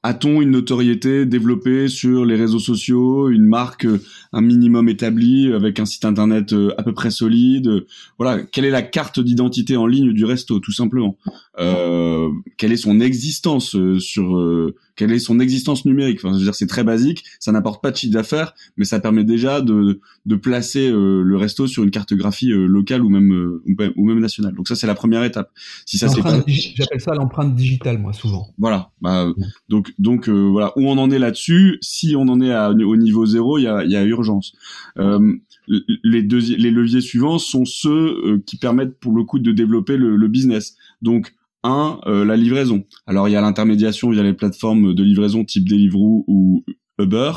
a-t-on 0.05 0.43
une 0.43 0.51
notoriété 0.51 1.25
développée 1.25 1.89
sur 1.89 2.27
les 2.27 2.37
réseaux 2.37 2.59
sociaux, 2.59 3.31
une 3.31 3.47
marque 3.47 3.87
un 4.35 4.43
minimum 4.43 4.91
établi 4.91 5.51
avec 5.51 5.81
un 5.81 5.87
site 5.87 6.05
internet 6.05 6.53
euh, 6.53 6.75
à 6.77 6.83
peu 6.83 6.93
près 6.93 7.11
solide? 7.11 7.87
Voilà, 8.19 8.43
quelle 8.43 8.67
est 8.67 8.71
la 8.71 8.83
carte 8.83 9.19
d'identité 9.19 9.79
en 9.79 9.87
ligne 9.87 10.13
du 10.13 10.27
resto, 10.27 10.61
tout 10.61 10.73
simplement? 10.73 11.17
Euh, 11.59 12.31
quelle 12.57 12.73
est 12.73 12.77
son 12.77 13.01
existence 13.01 13.77
euh, 13.77 14.01
sur 14.01 14.37
euh, 14.37 14.75
quelle 14.97 15.13
est 15.13 15.19
son 15.19 15.39
existence 15.39 15.85
numérique? 15.85 16.19
Enfin, 16.19 16.33
je 16.35 16.39
veux 16.39 16.45
dire, 16.45 16.55
c'est 16.55 16.67
très 16.67 16.83
basique, 16.85 17.25
ça 17.39 17.53
n'apporte 17.53 17.83
pas 17.83 17.91
de 17.91 17.97
chiffre 17.97 18.13
d'affaires, 18.13 18.55
mais 18.77 18.85
ça 18.85 18.99
permet 18.99 19.25
déjà 19.25 19.61
de, 19.61 20.01
de 20.27 20.37
placer 20.37 20.91
le 20.91 21.37
resto 21.37 21.67
sur 21.67 21.85
une 21.85 21.91
cartographie 21.91 22.49
locale 22.49 23.03
ou 23.03 23.09
même 23.09 23.61
ou 23.97 24.05
même 24.05 24.21
nationale. 24.21 24.55
Donc 24.55 24.69
ça, 24.69 24.75
c'est 24.75 24.87
la 24.87 24.95
première 24.95 25.25
étape. 25.25 25.51
Si 25.87 25.99
ça, 25.99 26.09
c'est 26.09 26.23
pas... 26.23 26.43
j'appelle 26.47 27.01
ça 27.01 27.15
l'empreinte 27.15 27.55
digitale, 27.55 27.99
moi, 27.99 28.13
souvent. 28.13 28.49
Voilà. 28.59 28.91
Bah, 29.01 29.33
donc 29.69 29.93
donc 29.99 30.29
voilà 30.29 30.73
où 30.77 30.89
on 30.89 30.99
en 30.99 31.11
est 31.11 31.19
là-dessus? 31.19 31.79
Si 31.81 32.15
on 32.17 32.29
en 32.29 32.41
est 32.41 32.53
à, 32.53 32.71
au 32.71 32.97
niveau 32.97 33.27
zéro, 33.27 33.59
il 33.59 33.63
y 33.63 33.69
a, 33.69 33.85
y 33.85 33.97
a 33.97 34.05
urgence 34.05 34.55
euh, 34.99 35.35
les, 35.67 36.23
deux, 36.23 36.41
les 36.41 36.71
leviers 36.71 37.01
suivants 37.01 37.39
sont 37.39 37.65
ceux 37.65 37.91
euh, 37.91 38.43
qui 38.45 38.57
permettent 38.57 38.99
pour 38.99 39.13
le 39.13 39.25
coup 39.25 39.39
de 39.39 39.53
développer 39.53 39.97
le, 39.97 40.29
business. 40.29 40.77
Donc 41.03 41.35
un, 41.65 41.99
euh, 42.07 42.25
la 42.25 42.37
livraison. 42.37 42.85
Alors 43.07 43.29
il 43.29 43.33
y 43.33 43.37
a 43.37 43.41
l'intermédiation 43.41 44.11
via 44.11 44.23
les 44.23 44.35
plateformes 44.35 44.95
de 44.95 45.03
livraison 45.03 45.45
type 45.45 45.69
Deliveroo 45.69 46.25
ou 46.29 46.65
Uber 46.99 47.33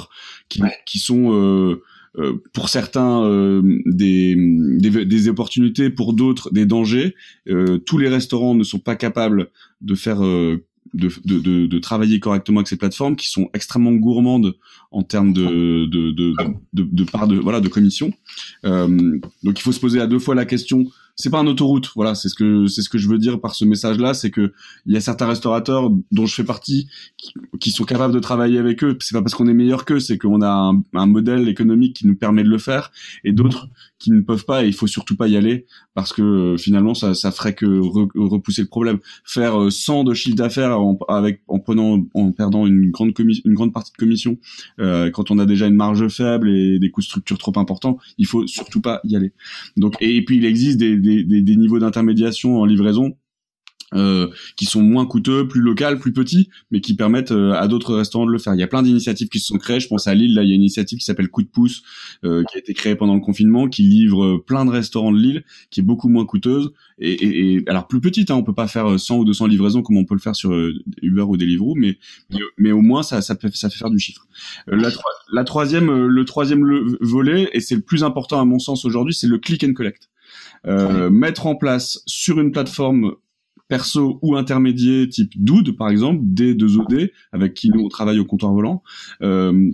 qui, 0.50 0.62
qui 0.86 1.00
sont 1.00 1.76
pour 2.54 2.70
certains 2.70 3.62
des, 3.86 4.36
des, 4.36 5.06
des, 5.06 5.30
opportunités, 5.30 5.90
pour 5.90 6.14
d'autres 6.14 6.52
des 6.52 6.68
dangers. 6.68 7.16
tous 7.86 7.98
les 7.98 8.10
restaurants 8.10 8.54
ne 8.54 8.64
sont 8.64 8.80
pas 8.80 8.96
capables 8.96 9.50
de 9.82 9.96
faire 9.96 10.22
de, 10.94 11.10
de, 11.26 11.68
de, 11.68 11.80
travailler 11.80 12.20
correctement 12.20 12.60
avec 12.60 12.68
ces 12.68 12.78
plateformes 12.78 13.16
qui 13.16 13.30
sont 13.30 13.50
extrêmement 13.54 13.92
gourmandes 13.94 14.56
en 14.92 15.04
termes 15.04 15.34
de, 15.34 15.86
de, 15.86 16.12
de, 16.12 16.34
de, 16.74 16.84
de 16.84 17.04
part 17.04 17.28
de, 17.28 17.38
voilà, 17.38 17.62
de 17.62 17.68
commission. 17.68 18.12
Euh, 18.66 18.88
donc 19.44 19.60
il 19.60 19.62
faut 19.62 19.72
se 19.72 19.80
poser 19.80 20.00
à 20.00 20.08
deux 20.08 20.20
fois 20.20 20.36
la 20.36 20.46
question 20.46 20.86
c'est 21.18 21.32
pas 21.32 21.40
un 21.40 21.48
autoroute. 21.48 21.90
Voilà, 21.96 22.16
c'est 22.16 22.30
ce 22.30 22.36
que 22.36 22.68
c'est 22.68 22.82
ce 22.82 22.90
que 22.90 22.98
je 22.98 23.10
veux 23.10 23.18
dire 23.18 23.42
par 23.42 23.56
ce 23.56 23.66
message-là, 23.66 24.14
c'est 24.14 24.30
que 24.30 24.54
il 24.86 24.94
y 24.94 24.98
a 24.98 25.02
certains 25.02 25.28
restaurateurs 25.28 25.90
dont 26.12 26.26
je 26.26 26.36
fais 26.36 26.44
partie 26.44 26.88
qui, 27.60 27.72
sont 27.72 27.84
capables 27.84 28.14
de 28.14 28.20
travailler 28.20 28.60
avec 28.60 28.84
eux. 28.84 28.98
C'est 29.02 29.16
pas 29.16 29.22
parce 29.22 29.34
qu'on 29.34 29.48
est 29.48 29.54
meilleur 29.54 29.84
qu'eux, 29.84 30.00
c'est 30.00 30.18
qu'on 30.18 30.42
a 30.42 30.50
un, 30.50 30.84
un, 30.94 31.06
modèle 31.08 31.50
économique 31.50 31.96
qui 31.96 32.08
nous 32.08 32.16
permet 32.16 32.44
de 32.44 32.50
le 32.50 32.60
faire, 32.60 32.92
et 33.24 33.34
d'autres 33.34 33.68
qui 34.00 34.12
ne 34.12 34.22
peuvent 34.22 34.46
pas. 34.46 34.64
Et 34.64 34.68
il 34.68 34.74
faut 34.74 34.88
surtout 34.88 35.16
pas 35.16 35.28
y 35.28 35.36
aller 35.38 35.66
parce 35.94 36.14
que 36.14 36.22
euh, 36.22 36.58
finalement 36.58 36.94
ça, 36.94 37.14
ça 37.16 37.32
ferait 37.32 37.56
que 37.56 37.66
repousser 37.66 38.62
le 38.62 38.68
problème. 38.68 39.00
Faire 39.24 39.72
100 39.72 40.00
euh, 40.00 40.04
de 40.04 40.14
chiffre 40.14 40.36
d'affaires 40.36 40.80
en, 40.80 40.98
avec 41.08 41.42
en 41.48 41.60
prenant 41.60 42.06
en 42.14 42.32
perdant 42.32 42.68
une 42.68 42.92
grande 42.92 43.14
une 43.20 43.54
grande 43.54 43.74
partie 43.74 43.92
de 43.92 43.98
commission 43.98 44.38
euh, 44.80 45.10
quand 45.10 45.32
on 45.32 45.40
a 45.40 45.46
déjà 45.46 45.66
une 45.68 45.76
marge 45.76 46.08
faible 46.10 46.50
et 46.50 46.80
des 46.80 46.92
coûts 46.92 47.02
de 47.02 47.06
structure 47.06 47.38
trop 47.38 47.54
importants, 47.58 47.98
il 48.18 48.28
faut 48.28 48.46
surtout 48.48 48.82
pas 48.82 49.02
y 49.04 49.16
aller. 49.16 49.32
Donc 49.76 49.96
et, 50.00 50.24
puis 50.24 50.38
il 50.38 50.46
existe 50.46 50.78
des, 50.78 50.98
niveaux 51.08 51.80
d'intermédiation 51.80 52.60
en 52.60 52.66
livraison 52.66 53.16
euh, 53.94 54.28
qui 54.58 54.66
sont 54.66 54.82
moins 54.82 55.06
coûteux, 55.06 55.48
plus 55.48 55.62
local, 55.62 55.98
plus 55.98 56.12
petits, 56.12 56.50
mais 56.72 56.82
qui 56.82 56.94
permettent 56.94 57.32
euh, 57.32 57.54
à 57.54 57.70
d'autres 57.70 57.96
restaurants 57.96 58.26
de 58.26 58.32
le 58.34 58.38
faire. 58.38 58.54
Il 58.54 58.60
y 58.60 58.64
a 58.64 58.68
plein 58.68 58.84
d'initiatives 58.84 59.30
qui 59.30 59.40
se 59.40 59.46
sont 59.46 59.58
créées. 59.58 59.80
Je 59.80 59.88
pense 59.88 60.08
à 60.08 60.14
Lille, 60.14 60.34
là, 60.34 60.44
il 60.44 60.50
y 60.50 60.52
a 60.52 60.56
une 60.56 60.62
initiative 60.62 61.00
qui 61.00 61.06
s'appelle 61.06 61.30
Coup 61.30 61.42
de 61.42 61.48
pouce, 61.48 61.84
euh, 62.26 62.44
qui 62.52 62.58
a 62.58 62.60
été 62.60 62.74
créée 62.74 62.96
pendant 62.96 63.16
le 63.16 63.22
confinement, 63.22 63.70
qui 63.70 63.84
livre 63.84 64.44
plein 64.46 64.66
de 64.66 64.72
restaurants 64.72 65.14
de 65.14 65.18
Lille, 65.18 65.46
qui 65.70 65.80
est 65.80 65.84
beaucoup 65.84 66.10
moins 66.10 66.26
coûteuse 66.26 66.74
et, 67.00 67.54
et, 67.54 67.64
alors 67.70 67.88
plus 67.88 68.02
petite. 68.02 68.30
Hein, 68.30 68.36
on 68.36 68.44
peut 68.44 68.54
pas 68.54 68.68
faire 68.68 69.00
100 69.00 69.20
ou 69.20 69.24
200 69.24 69.48
livraisons 69.48 69.82
comme 69.84 69.96
on 69.96 70.04
peut 70.04 70.16
le 70.16 70.20
faire 70.20 70.36
sur 70.36 70.52
Uber 71.02 71.22
ou 71.22 71.38
Deliveroo, 71.38 71.76
mais 71.76 71.98
mais, 72.58 72.74
au 72.74 72.82
moins 72.82 73.04
ça 73.04 73.22
ça 73.22 73.38
fait 73.38 73.56
ça 73.56 73.70
fait 73.70 73.78
faire 73.78 73.90
du 73.90 74.00
chiffre. 74.00 74.28
la, 74.68 74.90
la 75.32 75.44
troisième 75.46 76.08
le 76.08 76.26
troisième 76.26 76.62
volet 77.00 77.50
et 77.54 77.62
c'est 77.62 77.76
le 77.76 77.82
plus 77.82 78.04
important 78.04 78.42
à 78.42 78.44
mon 78.44 78.60
sens 78.60 78.84
aujourd'hui, 78.84 79.14
c'est 79.14 79.28
le 79.28 79.38
click 79.38 79.64
and 79.64 79.74
collect. 79.74 80.10
Euh, 80.66 81.10
mettre 81.10 81.48
en 81.48 81.56
place 81.56 82.02
sur 82.06 82.40
une 82.40 82.52
plateforme 82.52 83.14
perso 83.68 84.20
ou 84.22 84.36
intermédiaire 84.36 85.08
type 85.10 85.32
Doud 85.38 85.76
par 85.78 85.90
exemple, 85.90 86.24
D2OD, 86.24 87.12
avec 87.32 87.54
qui 87.54 87.70
nous 87.70 87.82
on 87.82 87.90
travaille 87.90 88.20
au 88.20 88.26
comptoir 88.26 88.54
volant, 88.54 88.84
euh, 89.22 89.72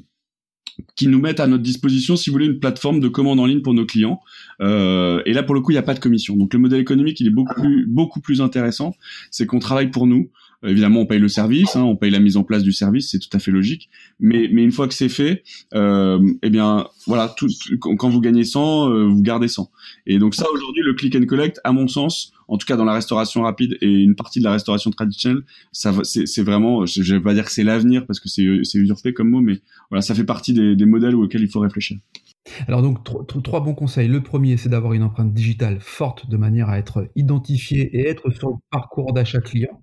qui 0.96 1.08
nous 1.08 1.20
mettent 1.20 1.40
à 1.40 1.48
notre 1.48 1.64
disposition, 1.64 2.16
si 2.16 2.30
vous 2.30 2.34
voulez, 2.34 2.48
une 2.48 2.60
plateforme 2.60 3.00
de 3.00 3.08
commande 3.08 3.40
en 3.40 3.46
ligne 3.46 3.62
pour 3.62 3.74
nos 3.74 3.86
clients. 3.86 4.20
Euh, 4.62 5.22
et 5.26 5.34
là, 5.34 5.44
pour 5.44 5.54
le 5.54 5.62
coup, 5.62 5.72
il 5.72 5.76
n'y 5.76 5.80
a 5.80 5.84
pas 5.84 5.94
de 5.94 6.00
commission. 6.00 6.36
Donc 6.36 6.54
le 6.54 6.60
modèle 6.60 6.82
économique, 6.82 7.20
il 7.20 7.28
est 7.28 7.32
beaucoup 7.32 7.54
plus, 7.54 7.86
beaucoup 7.88 8.22
plus 8.22 8.42
intéressant. 8.42 8.96
C'est 9.30 9.46
qu'on 9.46 9.60
travaille 9.60 9.92
pour 9.92 10.08
nous. 10.08 10.32
Évidemment, 10.64 11.02
on 11.02 11.06
paye 11.06 11.20
le 11.20 11.28
service, 11.28 11.76
hein, 11.76 11.84
on 11.84 11.96
paye 11.96 12.12
la 12.12 12.20
mise 12.20 12.38
en 12.38 12.44
place 12.44 12.64
du 12.64 12.72
service, 12.72 13.12
c'est 13.12 13.20
tout 13.20 13.30
à 13.34 13.40
fait 13.40 13.52
logique. 13.52 13.90
Mais, 14.20 14.50
mais 14.52 14.64
une 14.64 14.72
fois 14.72 14.88
que 14.88 14.94
c'est 14.94 15.10
fait, 15.10 15.44
euh, 15.74 16.20
eh 16.42 16.50
bien, 16.50 16.88
voilà, 17.06 17.34
tout, 17.36 17.48
quand 17.80 18.10
vous 18.10 18.22
gagnez 18.22 18.44
100, 18.44 18.90
euh, 18.90 19.06
vous 19.06 19.22
gardez 19.22 19.48
100. 19.48 19.70
Et 20.08 20.20
donc 20.20 20.36
ça, 20.36 20.46
aujourd'hui, 20.54 20.82
le 20.84 20.94
click 20.94 21.16
and 21.16 21.26
collect, 21.26 21.60
à 21.64 21.72
mon 21.72 21.88
sens, 21.88 22.34
en 22.48 22.58
tout 22.58 22.66
cas 22.66 22.78
dans 22.78 22.86
la 22.86 22.94
restauration 22.94 23.42
rapide 23.42 23.78
et 23.82 23.90
une 23.90 24.16
partie 24.16 24.40
de 24.40 24.46
la 24.46 24.52
restauration 24.52 24.92
traditionnelle, 24.92 25.44
ça, 25.72 25.94
c'est 26.04 26.44
vraiment, 26.44 26.86
je, 26.86 27.02
ne 27.02 27.18
vais 27.18 27.24
pas 27.24 27.34
dire 27.34 27.46
que 27.46 27.52
c'est 27.52 27.64
l'avenir 27.64 28.06
parce 28.06 28.20
que 28.20 28.30
c'est 28.30 28.44
usurpé 28.78 29.14
comme 29.14 29.30
mot, 29.30 29.42
mais 29.42 29.60
voilà, 29.90 30.02
ça 30.02 30.16
fait 30.16 30.24
partie 30.24 30.54
des, 30.54 30.76
des 30.76 30.86
modèles 30.86 31.16
auxquels 31.16 31.42
il 31.42 31.50
faut 31.50 31.60
réfléchir. 31.60 31.98
Alors 32.68 32.82
donc 32.82 33.04
trois 33.44 33.62
bons 33.62 33.74
conseils. 33.74 34.08
Le 34.08 34.22
premier, 34.22 34.58
c'est 34.58 34.70
d'avoir 34.70 34.94
une 34.94 35.04
empreinte 35.04 35.34
digitale 35.34 35.80
forte 35.80 36.30
de 36.30 36.38
manière 36.38 36.70
à 36.70 36.78
être 36.78 37.08
identifié 37.16 37.90
et 37.96 38.08
être 38.10 38.32
sur 38.32 38.50
le 38.50 38.56
parcours 38.70 39.14
d'achat 39.14 39.40
client. 39.40 39.83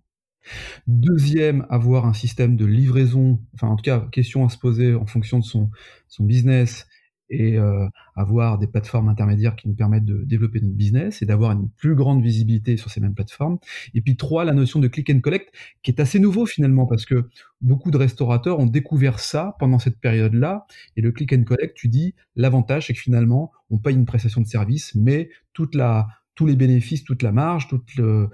Deuxième, 0.86 1.66
avoir 1.70 2.06
un 2.06 2.12
système 2.12 2.56
de 2.56 2.64
livraison, 2.64 3.40
enfin 3.54 3.68
en 3.68 3.76
tout 3.76 3.82
cas, 3.82 4.00
question 4.12 4.44
à 4.44 4.48
se 4.48 4.58
poser 4.58 4.94
en 4.94 5.06
fonction 5.06 5.38
de 5.38 5.44
son, 5.44 5.70
son 6.08 6.24
business 6.24 6.86
et 7.30 7.56
euh, 7.58 7.86
avoir 8.16 8.58
des 8.58 8.66
plateformes 8.66 9.08
intermédiaires 9.08 9.54
qui 9.56 9.68
nous 9.68 9.74
permettent 9.74 10.04
de 10.04 10.24
développer 10.24 10.60
notre 10.60 10.74
business 10.74 11.22
et 11.22 11.26
d'avoir 11.26 11.52
une 11.52 11.70
plus 11.70 11.94
grande 11.94 12.22
visibilité 12.22 12.76
sur 12.76 12.90
ces 12.90 13.00
mêmes 13.00 13.14
plateformes. 13.14 13.58
Et 13.94 14.00
puis 14.00 14.16
trois, 14.16 14.44
la 14.44 14.52
notion 14.52 14.80
de 14.80 14.88
click 14.88 15.10
and 15.10 15.20
collect, 15.20 15.54
qui 15.82 15.92
est 15.92 16.00
assez 16.00 16.18
nouveau 16.18 16.44
finalement, 16.44 16.86
parce 16.86 17.06
que 17.06 17.28
beaucoup 17.60 17.90
de 17.90 17.96
restaurateurs 17.96 18.58
ont 18.58 18.66
découvert 18.66 19.20
ça 19.20 19.56
pendant 19.60 19.78
cette 19.78 20.00
période-là. 20.00 20.66
Et 20.96 21.02
le 21.02 21.12
click 21.12 21.32
and 21.32 21.44
collect, 21.44 21.76
tu 21.76 21.88
dis, 21.88 22.14
l'avantage, 22.34 22.88
c'est 22.88 22.94
que 22.94 23.00
finalement, 23.00 23.52
on 23.70 23.78
paye 23.78 23.94
une 23.94 24.06
prestation 24.06 24.40
de 24.40 24.46
service, 24.46 24.94
mais 24.96 25.30
toute 25.52 25.74
la 25.76 26.08
tous 26.40 26.46
les 26.46 26.56
bénéfices, 26.56 27.04
toute 27.04 27.22
la 27.22 27.32
marge, 27.32 27.68
euh, 27.98 28.26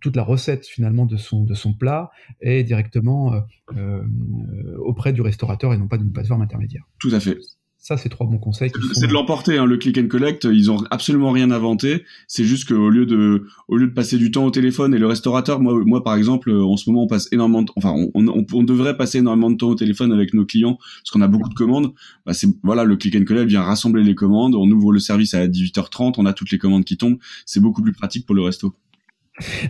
toute 0.00 0.16
la 0.16 0.24
recette 0.24 0.66
finalement 0.66 1.06
de 1.06 1.16
son, 1.16 1.44
de 1.44 1.54
son 1.54 1.72
plat 1.72 2.10
est 2.40 2.64
directement 2.64 3.34
euh, 3.34 3.40
euh, 3.76 4.02
auprès 4.78 5.12
du 5.12 5.20
restaurateur 5.20 5.72
et 5.72 5.78
non 5.78 5.86
pas 5.86 5.96
d'une 5.96 6.10
plateforme 6.10 6.42
intermédiaire. 6.42 6.82
Tout 6.98 7.10
à 7.12 7.20
fait. 7.20 7.38
Ça, 7.80 7.96
c'est 7.96 8.08
trois 8.08 8.26
bons 8.26 8.38
conseils. 8.38 8.70
C'est 8.92 9.06
de 9.06 9.12
l'emporter. 9.12 9.56
Hein, 9.56 9.64
le 9.64 9.76
click 9.76 9.96
and 9.98 10.08
collect, 10.08 10.44
ils 10.44 10.70
ont 10.70 10.84
absolument 10.90 11.30
rien 11.30 11.50
inventé. 11.50 12.04
C'est 12.26 12.44
juste 12.44 12.68
qu'au 12.68 12.90
lieu 12.90 13.06
de, 13.06 13.46
au 13.68 13.76
lieu 13.76 13.86
de 13.86 13.92
passer 13.92 14.18
du 14.18 14.30
temps 14.30 14.44
au 14.44 14.50
téléphone 14.50 14.94
et 14.94 14.98
le 14.98 15.06
restaurateur, 15.06 15.60
moi, 15.60 15.72
moi 15.86 16.02
par 16.02 16.16
exemple, 16.16 16.50
en 16.50 16.76
ce 16.76 16.90
moment, 16.90 17.04
on 17.04 17.06
passe 17.06 17.28
énormément, 17.32 17.62
de, 17.62 17.70
enfin, 17.76 17.94
on, 17.94 18.10
on, 18.14 18.44
on, 18.52 18.62
devrait 18.62 18.96
passer 18.96 19.18
énormément 19.18 19.50
de 19.50 19.56
temps 19.56 19.68
au 19.68 19.74
téléphone 19.74 20.12
avec 20.12 20.34
nos 20.34 20.44
clients 20.44 20.76
parce 20.76 21.10
qu'on 21.12 21.22
a 21.22 21.28
beaucoup 21.28 21.48
de 21.48 21.54
commandes. 21.54 21.92
Bah, 22.26 22.34
c'est 22.34 22.48
voilà, 22.62 22.84
le 22.84 22.96
click 22.96 23.14
and 23.16 23.24
collect 23.24 23.48
vient 23.48 23.62
rassembler 23.62 24.02
les 24.02 24.14
commandes. 24.14 24.54
On 24.54 24.68
ouvre 24.70 24.92
le 24.92 24.98
service 24.98 25.32
à 25.34 25.46
18h30, 25.46 26.14
on 26.18 26.26
a 26.26 26.32
toutes 26.32 26.50
les 26.50 26.58
commandes 26.58 26.84
qui 26.84 26.96
tombent. 26.96 27.18
C'est 27.46 27.60
beaucoup 27.60 27.80
plus 27.80 27.92
pratique 27.92 28.26
pour 28.26 28.34
le 28.34 28.42
resto. 28.42 28.74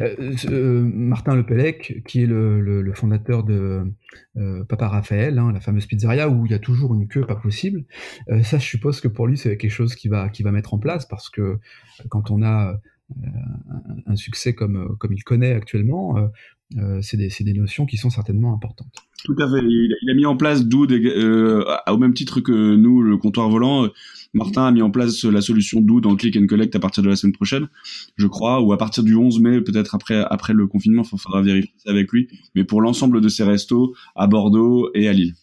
Euh, 0.01 0.35
euh, 0.47 0.83
Martin 0.83 1.37
Lepellec, 1.37 2.03
qui 2.07 2.23
est 2.23 2.27
le, 2.27 2.93
fondateur 2.95 3.45
de 3.45 3.85
euh, 4.37 4.65
Papa 4.65 4.89
Raphaël, 4.89 5.39
hein, 5.39 5.53
la 5.53 5.61
fameuse 5.61 5.87
pizzeria 5.87 6.29
où 6.29 6.47
il 6.47 6.53
y 6.53 6.55
a 6.55 6.59
toujours 6.59 6.95
une 6.95 7.07
queue 7.07 7.27
pas 7.27 7.37
possible. 7.37 7.85
ça, 8.43 8.59
je 8.59 8.65
suppose 8.65 9.01
que 9.01 9.09
pour 9.09 9.27
lui, 9.27 9.37
c'est 9.37 9.57
quelque 9.57 9.71
chose 9.71 9.95
qu'il 9.95 10.11
va, 10.11 10.29
qui 10.29 10.43
va 10.43 10.53
mettre 10.53 10.75
en 10.75 10.79
place 10.79 11.07
parce 11.07 11.31
que 11.31 11.59
quand 12.09 12.31
on 12.31 12.43
a 12.43 12.81
un, 14.07 14.17
succès 14.17 14.55
comme, 14.55 14.97
comme 14.99 15.13
il 15.13 15.23
connaît 15.23 15.53
actuellement, 15.53 16.17
c'est 17.01 17.17
des, 17.17 17.31
des, 17.41 17.53
notions 17.55 17.87
qui 17.87 17.97
sont 17.97 18.11
certainement 18.11 18.55
importantes. 18.55 18.93
Tout 19.25 19.37
à 19.39 19.51
fait. 19.51 19.65
Il, 19.65 20.11
a 20.11 20.15
mis 20.15 20.27
en 20.27 20.37
place 20.37 20.67
Doud 20.67 20.93
au 20.93 21.99
même 21.99 22.15
titre 22.15 22.41
que 22.41 22.77
nous, 22.77 23.03
le 23.03 23.17
comptoir 23.17 23.49
volant. 23.49 23.89
Martin 24.35 24.67
a 24.67 24.71
mis 24.71 24.83
en 24.83 24.91
place 24.91 25.25
la 25.25 25.41
solution 25.41 25.81
Doud 25.81 26.07
en 26.07 26.15
click 26.17 26.37
and 26.37 26.47
collect 26.47 26.77
à 26.77 26.79
partir 26.79 27.03
de 27.03 27.09
la 27.09 27.17
semaine 27.17 27.33
prochaine, 27.33 27.69
je 28.17 28.27
crois, 28.27 28.61
ou 28.61 28.73
à 28.73 28.79
partir 28.79 29.03
du 29.03 29.15
11 29.15 29.41
mai, 29.41 29.61
peut-être 29.61 29.95
après 29.95 30.25
après 30.31 30.53
le 30.53 30.67
confinement. 30.67 31.03
Il 31.11 31.19
faudra 31.19 31.43
vérifier 31.43 31.73
ça 31.79 31.91
avec 31.91 32.13
lui. 32.13 32.29
Mais 32.55 32.65
pour 32.65 32.81
l'ensemble 32.83 33.21
de 33.21 33.29
ses 33.29 33.45
restos 33.45 33.95
à 34.15 34.27
Bordeaux 34.27 34.91
et 34.95 35.09
à 35.09 35.13
Lille. 35.13 35.35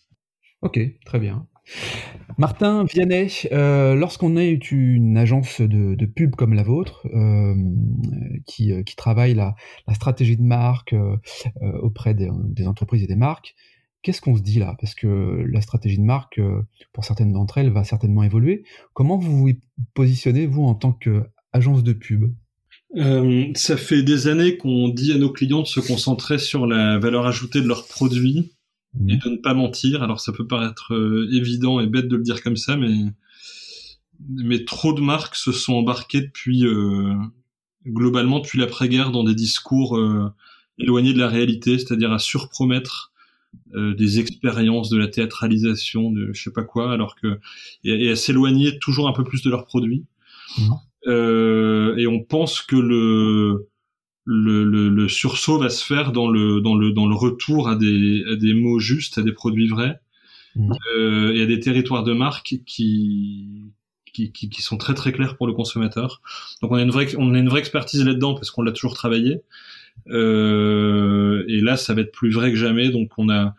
Ok, 0.62 0.80
très 1.06 1.20
bien. 1.20 1.48
Martin 2.38 2.84
Vianney, 2.84 3.30
euh, 3.52 3.96
lorsqu'on 3.96 4.36
est 4.36 4.72
une 4.72 5.18
agence 5.18 5.62
de, 5.62 6.06
pub 6.06 6.36
comme 6.36 6.54
la 6.54 6.64
vôtre, 6.64 7.08
euh, 7.14 7.56
qui, 8.46 8.72
euh, 8.72 8.84
qui, 8.84 8.96
travaille 8.96 9.34
la, 9.34 9.56
stratégie 9.94 10.36
de 10.38 10.44
marque 10.44 10.94
auprès 11.82 12.14
des, 12.14 12.68
entreprises 12.68 13.04
et 13.04 13.08
des 13.08 13.16
marques, 13.16 13.56
qu'est-ce 14.02 14.22
qu'on 14.22 14.36
se 14.36 14.42
dit 14.42 14.60
là? 14.60 14.76
Parce 14.80 14.96
que 14.96 15.46
la 15.50 15.62
stratégie 15.62 15.98
de 15.98 16.04
marque, 16.04 16.40
pour 16.94 17.06
certaines 17.06 17.32
d'entre 17.32 17.58
elles, 17.58 17.72
va 17.72 17.84
certainement 17.84 18.24
évoluer. 18.24 18.64
Comment 18.94 19.18
vous 19.18 19.38
vous 19.38 19.54
positionnez, 19.94 20.46
vous, 20.46 20.64
en 20.64 20.76
tant 20.76 20.92
qu'agence 20.92 21.84
de 21.84 21.94
pub? 21.94 22.34
Ça 23.56 23.78
fait 23.78 24.04
des 24.04 24.28
années 24.28 24.58
qu'on 24.58 24.90
dit 24.90 25.12
à 25.14 25.18
nos 25.18 25.32
clients 25.32 25.62
de 25.62 25.68
se 25.68 25.80
concentrer 25.80 26.38
sur 26.38 26.68
la 26.68 27.00
valeur 27.00 27.26
ajoutée 27.26 27.62
de 27.62 27.68
leurs 27.68 27.88
produits 27.88 28.56
et 29.08 29.16
mmh. 29.16 29.20
de 29.20 29.30
ne 29.30 29.38
pas 29.38 29.54
mentir. 29.54 30.04
Alors 30.04 30.20
ça 30.20 30.32
peut 30.32 30.48
paraître 30.48 30.94
euh, 30.94 31.30
évident 31.34 31.80
et 31.80 31.88
bête 31.88 32.08
de 32.08 32.16
le 32.16 32.24
dire 32.24 32.42
comme 32.42 32.58
ça, 32.58 32.78
mais 32.78 32.94
mais 34.28 34.64
trop 34.64 34.94
de 34.94 35.02
marques 35.02 35.36
se 35.36 35.52
sont 35.52 35.74
embarquées 35.74 36.22
depuis 36.22 36.66
euh, 36.66 37.14
globalement 37.86 38.40
depuis 38.40 38.60
l'après-guerre 38.60 39.12
dans 39.12 39.24
des 39.24 39.36
discours 39.36 39.98
euh, 39.98 40.32
éloignés 40.80 41.14
de 41.14 41.20
la 41.20 41.28
réalité, 41.28 41.78
c'est-à-dire 41.78 42.12
à 42.12 42.20
surpromettre 42.20 43.12
des 43.74 44.20
expériences, 44.20 44.90
de 44.90 44.98
la 44.98 45.08
théâtralisation, 45.08 46.12
de 46.12 46.32
je 46.34 46.44
sais 46.44 46.52
pas 46.52 46.64
quoi, 46.64 46.92
alors 46.92 47.16
que 47.16 47.40
et, 47.86 48.12
à 48.12 48.16
s'éloigner 48.18 48.80
toujours 48.80 49.08
un 49.08 49.14
peu 49.14 49.24
plus 49.24 49.44
de 49.44 49.50
leurs 49.50 49.66
produits. 49.66 50.04
Mmh. 50.58 51.98
et 51.98 52.08
on 52.08 52.22
pense 52.22 52.62
que 52.62 52.76
le 52.76 53.70
le, 54.26 54.64
le, 54.64 54.90
le, 54.90 55.08
sursaut 55.08 55.60
va 55.60 55.70
se 55.70 55.86
faire 55.86 56.12
dans 56.12 56.28
le 56.28 56.60
dans 56.60 56.76
le 56.76 56.92
dans 56.92 57.08
le 57.08 57.16
retour 57.16 57.70
à 57.70 57.76
des 57.76 58.24
à 58.32 58.36
des 58.36 58.54
mots 58.54 58.80
justes, 58.80 59.18
à 59.18 59.22
des 59.22 59.32
produits 59.32 59.68
vrais 59.68 60.00
mmh. 60.56 60.72
euh, 60.98 61.34
et 61.34 61.44
à 61.44 61.46
des 61.46 61.60
territoires 61.60 62.04
de 62.04 62.14
marque 62.14 62.62
qui 62.66 63.62
qui, 64.06 64.32
qui 64.32 64.50
qui, 64.50 64.62
sont 64.62 64.78
très 64.78 64.96
très 64.96 65.12
clairs 65.12 65.38
pour 65.38 65.46
le 65.46 65.54
consommateur. 65.54 66.22
Donc 66.62 66.72
on 66.72 66.76
a 66.76 66.82
une 66.82 66.92
vraie 66.92 67.16
on 67.18 67.34
a 67.36 67.40
une 67.40 67.50
vraie 67.50 67.60
expertise 67.60 68.04
là-dedans 68.04 68.34
parce 68.34 68.50
qu'on 68.50 68.64
l'a 68.64 68.72
toujours 68.72 68.96
travaillé. 68.96 69.42
Euh, 70.10 71.46
et 71.48 71.62
là 71.62 71.78
ça 71.78 71.94
va 71.94 72.02
être 72.02 72.12
plus 72.12 72.32
vrai 72.32 72.52
que 72.52 72.58
jamais. 72.58 72.90
Donc 72.90 73.12
on 73.18 73.30
a 73.30 73.56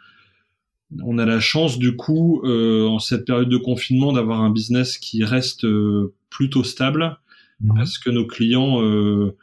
on 1.03 1.19
a 1.19 1.25
la 1.25 1.41
chance 1.41 1.79
du 1.79 1.97
coup 1.97 2.43
euh, 2.45 2.87
en 2.87 2.99
cette 2.99 3.25
période 3.25 3.49
de 3.49 3.57
confinement 3.57 4.13
d'avoir 4.13 4.41
un 4.41 4.51
business 4.51 4.99
qui 4.99 5.25
reste 5.25 5.65
euh, 5.65 6.15
plutôt 6.31 6.65
stable 6.65 7.19
mmh. 7.61 7.75
parce 7.75 7.99
que 7.99 8.11
nos 8.11 8.27
clients 8.27 8.83
euh, 8.83 9.37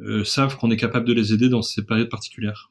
euh, 0.00 0.24
savent 0.24 0.56
qu'on 0.56 0.70
est 0.70 0.76
capable 0.76 1.06
de 1.06 1.12
les 1.12 1.32
aider 1.32 1.48
dans 1.48 1.62
ces 1.62 1.84
périodes 1.84 2.08
particulières. 2.08 2.70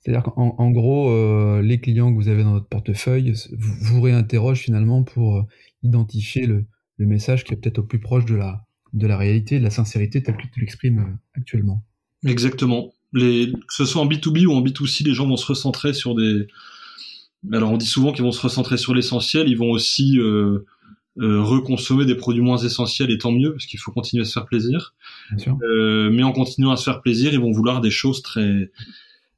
C'est-à-dire 0.00 0.22
qu'en 0.22 0.70
gros, 0.70 1.10
euh, 1.10 1.60
les 1.60 1.78
clients 1.78 2.10
que 2.10 2.16
vous 2.16 2.28
avez 2.28 2.42
dans 2.42 2.52
votre 2.52 2.68
portefeuille 2.68 3.34
vous, 3.52 3.74
vous 3.80 4.00
réinterrogent 4.00 4.60
finalement 4.60 5.02
pour 5.02 5.36
euh, 5.36 5.42
identifier 5.82 6.46
le, 6.46 6.64
le, 6.96 7.06
message 7.06 7.44
qui 7.44 7.52
est 7.52 7.56
peut-être 7.56 7.80
au 7.80 7.82
plus 7.82 8.00
proche 8.00 8.24
de 8.24 8.34
la, 8.34 8.64
de 8.94 9.06
la 9.06 9.18
réalité, 9.18 9.58
de 9.58 9.64
la 9.64 9.70
sincérité 9.70 10.22
telle 10.22 10.38
que 10.38 10.46
tu 10.52 10.60
l'exprimes 10.60 11.18
actuellement. 11.34 11.84
Exactement. 12.24 12.92
Les, 13.12 13.52
que 13.52 13.74
ce 13.74 13.84
soit 13.84 14.00
en 14.00 14.06
B2B 14.06 14.46
ou 14.46 14.52
en 14.52 14.62
B2C, 14.62 15.04
les 15.04 15.14
gens 15.14 15.26
vont 15.26 15.36
se 15.36 15.46
recentrer 15.46 15.92
sur 15.92 16.14
des... 16.14 16.46
Alors 17.52 17.72
on 17.72 17.76
dit 17.76 17.86
souvent 17.86 18.12
qu'ils 18.12 18.24
vont 18.24 18.32
se 18.32 18.40
recentrer 18.42 18.76
sur 18.76 18.94
l'essentiel, 18.94 19.48
ils 19.48 19.56
vont 19.56 19.70
aussi 19.70 20.18
euh, 20.18 20.66
euh, 21.18 21.42
reconsommer 21.42 22.06
des 22.06 22.14
produits 22.14 22.42
moins 22.42 22.58
essentiels 22.58 23.10
et 23.10 23.18
tant 23.18 23.32
mieux 23.32 23.52
parce 23.52 23.66
qu'il 23.66 23.80
faut 23.80 23.90
continuer 23.90 24.22
à 24.22 24.24
se 24.24 24.32
faire 24.32 24.46
plaisir. 24.46 24.94
Euh, 25.62 26.08
mais 26.10 26.22
en 26.22 26.32
continuant 26.32 26.70
à 26.70 26.76
se 26.76 26.84
faire 26.84 27.00
plaisir, 27.00 27.32
ils 27.32 27.40
vont 27.40 27.50
vouloir 27.50 27.80
des 27.80 27.90
choses 27.90 28.22
très 28.22 28.70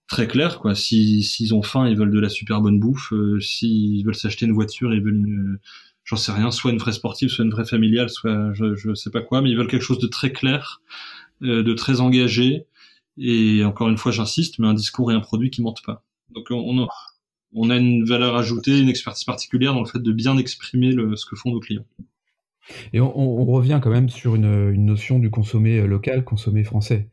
très 0.06 0.28
claires 0.28 0.58
quoi. 0.58 0.74
Si 0.74 1.22
s'ils 1.22 1.54
ont 1.54 1.62
faim, 1.62 1.88
ils 1.88 1.96
veulent 1.96 2.10
de 2.10 2.20
la 2.20 2.28
super 2.28 2.60
bonne 2.60 2.78
bouffe. 2.78 3.12
Euh, 3.12 3.40
s'ils 3.40 4.04
veulent 4.04 4.14
s'acheter 4.14 4.44
une 4.44 4.52
voiture, 4.52 4.92
ils 4.92 5.02
veulent 5.02 5.16
une, 5.16 5.58
j'en 6.04 6.16
sais 6.16 6.32
rien, 6.32 6.50
soit 6.50 6.72
une 6.72 6.78
vraie 6.78 6.92
sportive, 6.92 7.30
soit 7.30 7.44
une 7.44 7.50
vraie 7.50 7.64
familiale, 7.64 8.10
soit 8.10 8.52
je 8.52 8.74
je 8.74 8.94
sais 8.94 9.10
pas 9.10 9.22
quoi, 9.22 9.40
mais 9.40 9.50
ils 9.50 9.56
veulent 9.56 9.68
quelque 9.68 9.84
chose 9.84 9.98
de 9.98 10.08
très 10.08 10.32
clair, 10.32 10.82
euh, 11.42 11.62
de 11.62 11.72
très 11.72 12.00
engagé. 12.00 12.66
Et 13.18 13.64
encore 13.64 13.88
une 13.88 13.98
fois, 13.98 14.12
j'insiste, 14.12 14.58
mais 14.58 14.66
un 14.68 14.74
discours 14.74 15.10
et 15.12 15.14
un 15.14 15.20
produit 15.20 15.50
qui 15.50 15.62
mentent 15.62 15.84
pas. 15.84 16.04
Donc 16.34 16.46
on, 16.50 16.56
on 16.56 16.88
on 17.54 17.70
a 17.70 17.76
une 17.76 18.04
valeur 18.04 18.36
ajoutée, 18.36 18.78
une 18.78 18.88
expertise 18.88 19.24
particulière 19.24 19.74
dans 19.74 19.80
le 19.80 19.86
fait 19.86 20.02
de 20.02 20.12
bien 20.12 20.36
exprimer 20.36 20.92
le, 20.92 21.16
ce 21.16 21.26
que 21.26 21.36
font 21.36 21.50
nos 21.50 21.60
clients. 21.60 21.84
Et 22.92 23.00
on, 23.00 23.44
revient 23.44 23.80
quand 23.82 23.90
même 23.90 24.08
sur 24.08 24.36
une, 24.36 24.72
notion 24.84 25.18
du 25.18 25.30
consommer 25.30 25.86
local, 25.86 26.24
consommer 26.24 26.64
français. 26.64 27.08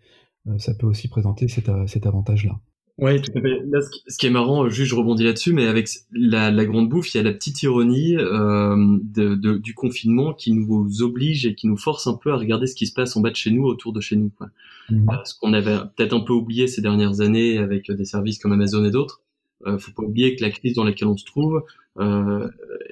Euh, 0.47 0.57
ça 0.59 0.73
peut 0.75 0.85
aussi 0.85 1.07
présenter 1.07 1.47
cet, 1.47 1.69
cet 1.87 2.05
avantage-là. 2.05 2.59
Oui, 3.01 3.21
tout 3.21 3.31
à 3.37 3.41
fait. 3.41 3.61
Là, 3.71 3.79
ce 4.07 4.17
qui 4.17 4.27
est 4.27 4.29
marrant, 4.29 4.67
juste 4.67 4.89
je 4.89 4.95
rebondis 4.95 5.23
là-dessus, 5.23 5.53
mais 5.53 5.67
avec 5.67 5.87
la, 6.11 6.65
grande 6.65 6.89
bouffe, 6.89 7.13
il 7.13 7.17
y 7.17 7.19
a 7.21 7.23
la 7.23 7.31
petite 7.31 7.63
ironie 7.63 8.17
euh, 8.17 8.97
de, 9.01 9.57
du 9.57 9.73
confinement 9.73 10.33
qui 10.33 10.51
nous 10.51 11.01
oblige 11.01 11.45
et 11.45 11.55
qui 11.55 11.67
nous 11.67 11.77
force 11.77 12.07
un 12.07 12.15
peu 12.15 12.31
à 12.33 12.35
regarder 12.35 12.67
ce 12.67 12.75
qui 12.75 12.87
se 12.87 12.93
passe 12.93 13.15
en 13.15 13.21
bas 13.21 13.29
de 13.29 13.37
chez 13.37 13.51
nous, 13.51 13.63
autour 13.63 13.93
de 13.93 14.01
chez 14.01 14.17
nous. 14.17 14.31
Quoi. 14.37 14.49
Mmh. 14.89 15.07
Ce 15.23 15.33
qu'on 15.39 15.53
avait 15.53 15.77
peut-être 15.95 16.13
un 16.13 16.19
peu 16.19 16.33
oublié 16.33 16.67
ces 16.67 16.81
dernières 16.81 17.21
années 17.21 17.57
avec 17.57 17.89
des 17.89 18.05
services 18.05 18.37
comme 18.37 18.51
Amazon 18.51 18.83
et 18.83 18.91
d'autres, 18.91 19.21
euh, 19.67 19.77
faut 19.77 19.91
pas 19.91 20.03
oublier 20.03 20.35
que 20.35 20.43
la 20.43 20.51
crise 20.51 20.73
dans 20.73 20.83
laquelle 20.83 21.07
on 21.07 21.17
se 21.17 21.25
trouve 21.25 21.63
euh, 21.99 22.49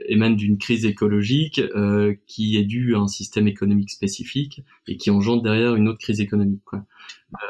émane 0.07 0.35
d'une 0.35 0.57
crise 0.57 0.85
écologique 0.85 1.59
euh, 1.59 2.15
qui 2.25 2.57
est 2.57 2.63
due 2.63 2.95
à 2.95 2.99
un 2.99 3.07
système 3.07 3.47
économique 3.47 3.89
spécifique 3.89 4.63
et 4.87 4.97
qui 4.97 5.11
engendre 5.11 5.43
derrière 5.43 5.75
une 5.75 5.87
autre 5.87 5.99
crise 5.99 6.19
économique. 6.19 6.61
Quoi. 6.65 6.83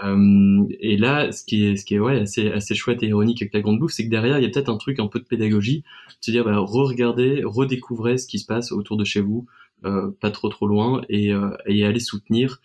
Euh, 0.03 0.63
et 0.79 0.97
là, 0.97 1.31
ce 1.31 1.43
qui 1.43 1.65
est, 1.65 1.75
ce 1.77 1.85
qui 1.85 1.95
est 1.95 1.99
ouais, 1.99 2.19
assez, 2.19 2.51
assez 2.51 2.75
chouette 2.75 3.01
et 3.01 3.07
ironique 3.07 3.41
avec 3.41 3.53
la 3.53 3.61
grande 3.61 3.79
bouffe, 3.79 3.93
c'est 3.93 4.05
que 4.05 4.09
derrière, 4.09 4.37
il 4.37 4.43
y 4.43 4.45
a 4.45 4.49
peut-être 4.49 4.69
un 4.69 4.77
truc 4.77 4.99
un 4.99 5.07
peu 5.07 5.19
de 5.19 5.25
pédagogie, 5.25 5.83
se 6.21 6.29
dire, 6.29 6.43
bah, 6.43 6.57
re-regardez, 6.59 7.41
redécouvrez 7.43 8.17
ce 8.17 8.27
qui 8.27 8.39
se 8.39 8.45
passe 8.45 8.71
autour 8.71 8.97
de 8.97 9.03
chez 9.03 9.21
vous, 9.21 9.47
euh, 9.85 10.11
pas 10.19 10.31
trop 10.31 10.49
trop 10.49 10.67
loin, 10.67 11.01
et, 11.09 11.33
euh, 11.33 11.49
et 11.65 11.85
allez 11.85 11.99
soutenir 11.99 12.61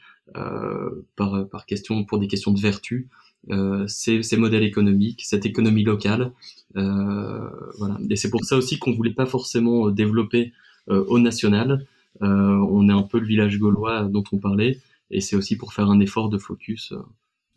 par, 1.16 1.46
par 1.50 1.66
question, 1.66 2.04
pour 2.04 2.18
des 2.18 2.26
questions 2.26 2.52
de 2.52 2.60
vertu, 2.60 3.08
euh, 3.50 3.87
ces, 3.88 4.22
ces, 4.22 4.37
modèles 4.37 4.62
économiques, 4.62 5.22
cette 5.24 5.46
économie 5.46 5.83
locale. 5.83 6.33
Euh, 6.76 7.50
voilà. 7.78 7.98
Et 8.09 8.16
c'est 8.16 8.31
pour 8.31 8.44
ça 8.44 8.57
aussi 8.57 8.78
qu'on 8.78 8.92
voulait 8.92 9.12
pas 9.12 9.26
forcément 9.26 9.88
euh, 9.88 9.92
développer 9.92 10.52
euh, 10.88 11.05
au 11.09 11.18
national. 11.18 11.87
Euh, 12.22 12.26
on 12.26 12.88
est 12.88 12.92
un 12.92 13.02
peu 13.02 13.18
le 13.18 13.26
village 13.26 13.59
gaulois 13.59 14.05
dont 14.05 14.24
on 14.33 14.38
parlait, 14.38 14.78
et 15.11 15.20
c'est 15.20 15.37
aussi 15.37 15.57
pour 15.57 15.72
faire 15.72 15.90
un 15.90 16.00
effort 16.00 16.28
de 16.28 16.38
focus 16.38 16.92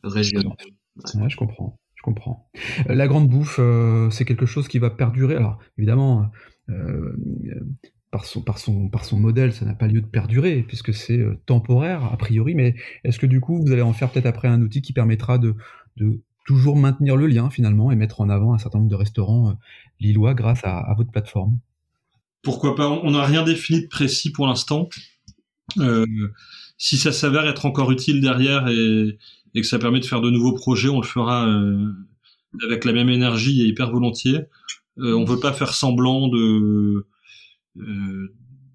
régional. 0.03 0.55
Ouais. 1.15 1.29
je 1.29 1.37
comprends. 1.37 1.77
Je 1.95 2.01
comprends. 2.01 2.49
La 2.87 3.07
grande 3.07 3.27
bouffe, 3.29 3.59
c'est 4.11 4.25
quelque 4.25 4.45
chose 4.45 4.67
qui 4.67 4.79
va 4.79 4.89
perdurer. 4.89 5.35
Alors, 5.35 5.59
évidemment, 5.77 6.29
par 8.45 8.57
son, 8.57 9.17
modèle, 9.17 9.53
ça 9.53 9.65
n'a 9.65 9.73
pas 9.73 9.87
lieu 9.87 10.01
de 10.01 10.07
perdurer, 10.07 10.63
puisque 10.67 10.93
c'est 10.93 11.17
euh, 11.17 11.39
temporaire, 11.45 12.03
a 12.05 12.17
priori, 12.17 12.55
mais 12.55 12.75
est-ce 13.03 13.19
que 13.19 13.25
du 13.25 13.39
coup, 13.39 13.61
vous 13.61 13.71
allez 13.71 13.81
en 13.81 13.93
faire 13.93 14.11
peut-être 14.11 14.25
après 14.25 14.47
un 14.47 14.61
outil 14.61 14.81
qui 14.81 14.93
permettra 14.93 15.37
de, 15.37 15.55
toujours 16.45 16.75
maintenir 16.75 17.15
le 17.15 17.27
lien, 17.27 17.49
finalement, 17.49 17.91
et 17.91 17.95
mettre 17.95 18.21
en 18.21 18.29
avant 18.29 18.53
un 18.53 18.57
certain 18.57 18.79
nombre 18.79 18.89
de 18.89 18.95
restaurants 18.95 19.49
euh, 19.49 19.53
lillois 19.99 20.33
grâce 20.33 20.61
à, 20.63 20.93
votre 20.97 21.11
plateforme? 21.11 21.57
Pourquoi 22.43 22.75
pas? 22.75 22.89
On 22.89 23.11
n'a 23.11 23.25
rien 23.25 23.43
défini 23.43 23.81
de 23.81 23.87
précis 23.87 24.31
pour 24.31 24.45
l'instant. 24.45 24.89
Euh, 25.79 26.05
si 26.77 26.97
ça 26.97 27.11
s'avère 27.11 27.47
être 27.47 27.65
encore 27.65 27.91
utile 27.91 28.21
derrière 28.21 28.67
et, 28.67 29.17
que 29.55 29.63
ça 29.63 29.79
permet 29.79 29.99
de 29.99 30.05
faire 30.05 30.21
de 30.21 30.29
nouveaux 30.29 30.53
projets, 30.53 30.89
on 30.89 30.99
le 30.99 31.07
fera 31.07 31.47
avec 32.61 32.83
la 32.83 32.91
même 32.91 33.09
énergie 33.09 33.61
et 33.61 33.65
hyper 33.65 33.89
volontiers. 33.89 34.41
on 34.97 35.23
veut 35.23 35.39
pas 35.39 35.53
faire 35.53 35.73
semblant 35.73 36.27
de 36.27 37.07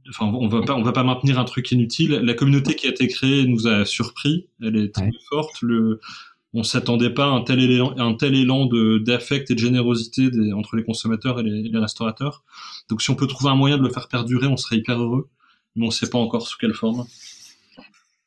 enfin 0.09 0.27
on 0.27 0.49
va 0.49 0.63
pas 0.63 0.75
on 0.75 0.83
va 0.83 0.93
pas 0.93 1.05
maintenir 1.05 1.39
un 1.39 1.45
truc 1.45 1.71
inutile. 1.73 2.13
La 2.13 2.35
communauté 2.35 2.75
qui 2.75 2.87
a 2.87 2.91
été 2.91 3.09
créée 3.09 3.47
nous 3.47 3.67
a 3.67 3.85
surpris. 3.85 4.49
Elle 4.63 4.77
est 4.77 4.95
très 4.95 5.11
forte. 5.29 5.63
Le 5.63 6.01
on 6.53 6.65
s'attendait 6.65 7.11
pas 7.11 7.27
à 7.27 7.29
un 7.29 7.43
tel 7.43 7.61
élan 7.61 7.95
un 7.97 8.15
tel 8.15 8.35
élan 8.35 8.67
de 8.67 8.99
d'affect 8.99 9.51
et 9.51 9.55
de 9.55 9.61
générosité 9.61 10.31
des, 10.31 10.53
entre 10.53 10.75
les 10.77 10.83
consommateurs 10.83 11.39
et 11.39 11.43
les, 11.45 11.63
les, 11.63 11.79
restaurateurs. 11.79 12.45
Donc 12.89 13.03
si 13.03 13.11
on 13.11 13.15
peut 13.15 13.29
trouver 13.29 13.51
un 13.51 13.57
moyen 13.57 13.79
de 13.79 13.83
le 13.83 13.91
faire 13.91 14.09
perdurer 14.09 14.49
on 14.49 14.57
serait 14.57 14.77
hyper 14.77 15.01
heureux. 15.01 15.29
Mais 15.77 15.87
on 15.87 15.91
sait 15.91 16.11
pas 16.11 16.19
encore 16.19 16.47
sous 16.49 16.59
quelle 16.59 16.75
forme 16.75 17.07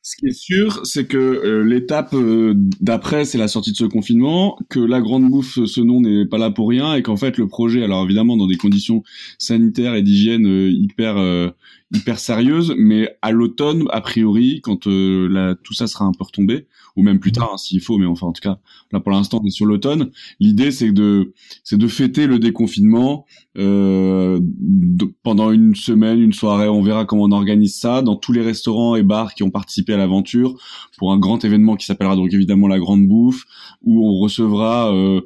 ce 0.06 0.16
qui 0.16 0.26
est 0.26 0.38
sûr, 0.38 0.84
c'est 0.84 1.06
que 1.06 1.16
euh, 1.16 1.64
l'étape 1.64 2.12
euh, 2.12 2.52
d'après, 2.54 3.24
c'est 3.24 3.38
la 3.38 3.48
sortie 3.48 3.72
de 3.72 3.76
ce 3.76 3.86
confinement, 3.86 4.58
que 4.68 4.78
la 4.78 5.00
grande 5.00 5.30
bouffe, 5.30 5.64
ce 5.64 5.80
nom 5.80 6.02
n'est 6.02 6.26
pas 6.26 6.36
là 6.36 6.50
pour 6.50 6.68
rien, 6.68 6.94
et 6.94 7.02
qu'en 7.02 7.16
fait 7.16 7.38
le 7.38 7.48
projet, 7.48 7.82
alors 7.82 8.04
évidemment 8.04 8.36
dans 8.36 8.46
des 8.46 8.58
conditions 8.58 9.02
sanitaires 9.38 9.94
et 9.94 10.02
d'hygiène 10.02 10.46
euh, 10.46 10.70
hyper 10.70 11.16
hyper 11.94 12.18
sérieuses, 12.18 12.74
mais 12.76 13.16
à 13.22 13.30
l'automne, 13.30 13.84
a 13.90 14.02
priori, 14.02 14.60
quand 14.62 14.76
tout 14.82 15.74
ça 15.74 15.86
sera 15.86 16.04
un 16.04 16.12
peu 16.12 16.24
retombé, 16.24 16.66
ou 16.96 17.02
même 17.02 17.18
plus 17.18 17.32
tard 17.32 17.50
hein, 17.52 17.56
s'il 17.56 17.80
faut, 17.80 17.98
mais 17.98 18.06
enfin 18.06 18.26
en 18.26 18.32
tout 18.32 18.40
cas 18.40 18.58
là 18.92 19.00
pour 19.00 19.12
l'instant 19.12 19.40
on 19.42 19.46
est 19.46 19.50
sur 19.50 19.66
l'automne. 19.66 20.10
L'idée 20.40 20.70
c'est 20.70 20.92
de 20.92 21.34
c'est 21.62 21.78
de 21.78 21.88
fêter 21.88 22.26
le 22.26 22.38
déconfinement 22.38 23.26
euh, 23.58 24.40
pendant 25.22 25.50
une 25.50 25.74
semaine, 25.74 26.20
une 26.20 26.32
soirée. 26.32 26.68
On 26.68 26.82
verra 26.82 27.04
comment 27.04 27.24
on 27.24 27.32
organise 27.32 27.76
ça 27.76 28.02
dans 28.02 28.16
tous 28.16 28.32
les 28.32 28.42
restaurants 28.42 28.96
et 28.96 29.02
bars 29.02 29.34
qui 29.34 29.42
ont 29.42 29.50
participé 29.50 29.92
à 29.92 29.96
l'aventure 29.96 30.54
pour 30.98 31.12
un 31.12 31.18
grand 31.18 31.44
événement 31.44 31.76
qui 31.76 31.86
s'appellera 31.86 32.16
donc 32.16 32.32
évidemment 32.32 32.68
la 32.68 32.78
Grande 32.78 33.06
Bouffe 33.06 33.44
où 33.82 34.06
on 34.06 34.18
recevra 34.18 34.94
euh, 34.94 35.20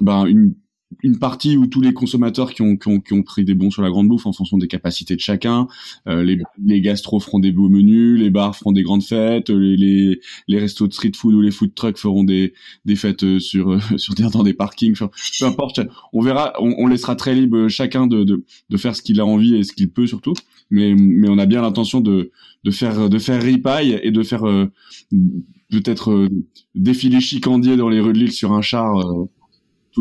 ben 0.00 0.26
une 0.26 0.54
une 1.02 1.18
partie 1.18 1.56
où 1.56 1.66
tous 1.66 1.80
les 1.80 1.92
consommateurs 1.92 2.52
qui 2.52 2.62
ont, 2.62 2.76
qui 2.76 2.88
ont, 2.88 3.00
qui 3.00 3.12
ont 3.12 3.22
pris 3.22 3.44
des 3.44 3.54
bons 3.54 3.70
sur 3.70 3.82
la 3.82 3.90
grande 3.90 4.08
bouffe 4.08 4.26
en 4.26 4.32
fonction 4.32 4.56
des 4.56 4.68
capacités 4.68 5.16
de 5.16 5.20
chacun, 5.20 5.66
euh, 6.08 6.22
les, 6.22 6.38
les 6.64 6.80
gastros 6.80 7.20
feront 7.20 7.40
des 7.40 7.52
beaux 7.52 7.68
menus, 7.68 8.18
les 8.18 8.30
bars 8.30 8.54
feront 8.56 8.72
des 8.72 8.82
grandes 8.82 9.02
fêtes, 9.02 9.50
les, 9.50 9.76
les, 9.76 10.20
les 10.48 10.58
restos 10.58 10.86
de 10.86 10.92
street 10.92 11.12
food 11.14 11.34
ou 11.34 11.40
les 11.40 11.50
food 11.50 11.74
trucks 11.74 11.98
feront 11.98 12.24
des, 12.24 12.54
des 12.84 12.96
fêtes 12.96 13.24
euh, 13.24 13.40
sur, 13.40 13.72
euh, 13.72 13.80
sur 13.96 14.14
des, 14.14 14.24
dans 14.24 14.42
des 14.42 14.54
parkings, 14.54 14.96
peu 14.96 15.46
importe, 15.46 15.80
on 16.12 16.20
verra, 16.20 16.52
on, 16.60 16.74
on, 16.78 16.86
laissera 16.86 17.16
très 17.16 17.34
libre 17.34 17.68
chacun 17.68 18.06
de, 18.06 18.22
de, 18.24 18.44
de 18.70 18.76
faire 18.76 18.94
ce 18.94 19.02
qu'il 19.02 19.20
a 19.20 19.26
envie 19.26 19.56
et 19.56 19.64
ce 19.64 19.72
qu'il 19.72 19.90
peut 19.90 20.06
surtout, 20.06 20.34
mais, 20.70 20.94
mais 20.94 21.28
on 21.28 21.38
a 21.38 21.46
bien 21.46 21.62
l'intention 21.62 22.00
de, 22.00 22.30
de 22.64 22.70
faire, 22.70 23.10
de 23.10 23.18
faire 23.18 23.42
ripaille 23.42 23.98
et 24.02 24.10
de 24.12 24.22
faire 24.22 24.42
peut-être 25.70 26.28
défiler 26.74 27.20
chicandier 27.20 27.76
dans 27.76 27.88
les 27.88 28.00
rues 28.00 28.12
de 28.12 28.18
Lille 28.18 28.32
sur 28.32 28.52
un 28.52 28.62
char 28.62 29.04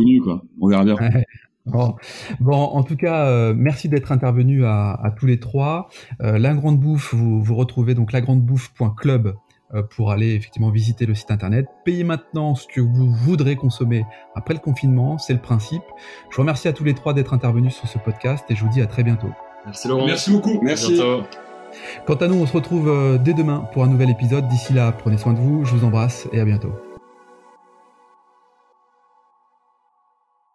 nu, 0.04 0.22
quoi. 0.22 0.42
On 0.60 0.68
verra 0.68 0.84
bien. 0.84 0.96
Bon. 1.68 1.96
bon. 2.42 2.54
en 2.54 2.84
tout 2.84 2.96
cas, 2.96 3.26
euh, 3.26 3.56
merci 3.58 3.90
d'être 3.90 4.12
intervenu 4.12 4.66
à, 4.66 4.92
à, 4.92 5.10
tous 5.10 5.26
les 5.26 5.40
trois. 5.40 5.90
Euh, 6.22 6.38
la 6.38 6.54
Grande 6.54 6.80
Bouffe, 6.80 7.16
vous, 7.16 7.42
vous 7.42 7.56
retrouvez 7.56 7.96
donc 7.96 8.12
lagrandebouffe.club 8.12 9.34
euh, 9.74 9.82
pour 9.82 10.12
aller 10.12 10.36
effectivement 10.36 10.70
visiter 10.70 11.08
le 11.08 11.16
site 11.16 11.32
internet. 11.32 11.66
Payez 11.84 12.04
maintenant 12.04 12.54
ce 12.54 12.68
que 12.68 12.82
vous 12.82 13.12
voudrez 13.12 13.56
consommer 13.56 14.06
après 14.36 14.54
le 14.54 14.60
confinement, 14.60 15.18
c'est 15.18 15.34
le 15.34 15.40
principe. 15.40 15.82
Je 16.30 16.36
vous 16.36 16.44
remercie 16.44 16.68
à 16.68 16.74
tous 16.74 16.84
les 16.84 16.94
trois 16.94 17.16
d'être 17.16 17.34
intervenus 17.34 17.74
sur 17.74 17.88
ce 17.88 17.98
podcast 17.98 18.46
et 18.50 18.56
je 18.56 18.64
vous 18.64 18.70
dis 18.70 18.82
à 18.82 18.86
très 18.86 19.04
bientôt. 19.04 19.32
Merci 19.66 19.88
Laurent. 19.88 20.06
Merci 20.06 20.32
beaucoup. 20.32 20.62
Merci. 20.62 21.02
Quant 22.06 22.16
à 22.16 22.28
nous, 22.28 22.36
on 22.36 22.46
se 22.46 22.54
retrouve 22.54 22.90
euh, 22.90 23.18
dès 23.18 23.34
demain 23.34 23.68
pour 23.74 23.84
un 23.84 23.88
nouvel 23.88 24.12
épisode. 24.12 24.48
D'ici 24.48 24.72
là, 24.72 24.92
prenez 24.92 25.18
soin 25.18 25.34
de 25.34 25.40
vous, 25.40 25.66
je 25.66 25.76
vous 25.76 25.84
embrasse 25.84 26.28
et 26.32 26.40
à 26.40 26.46
bientôt. 26.46 26.72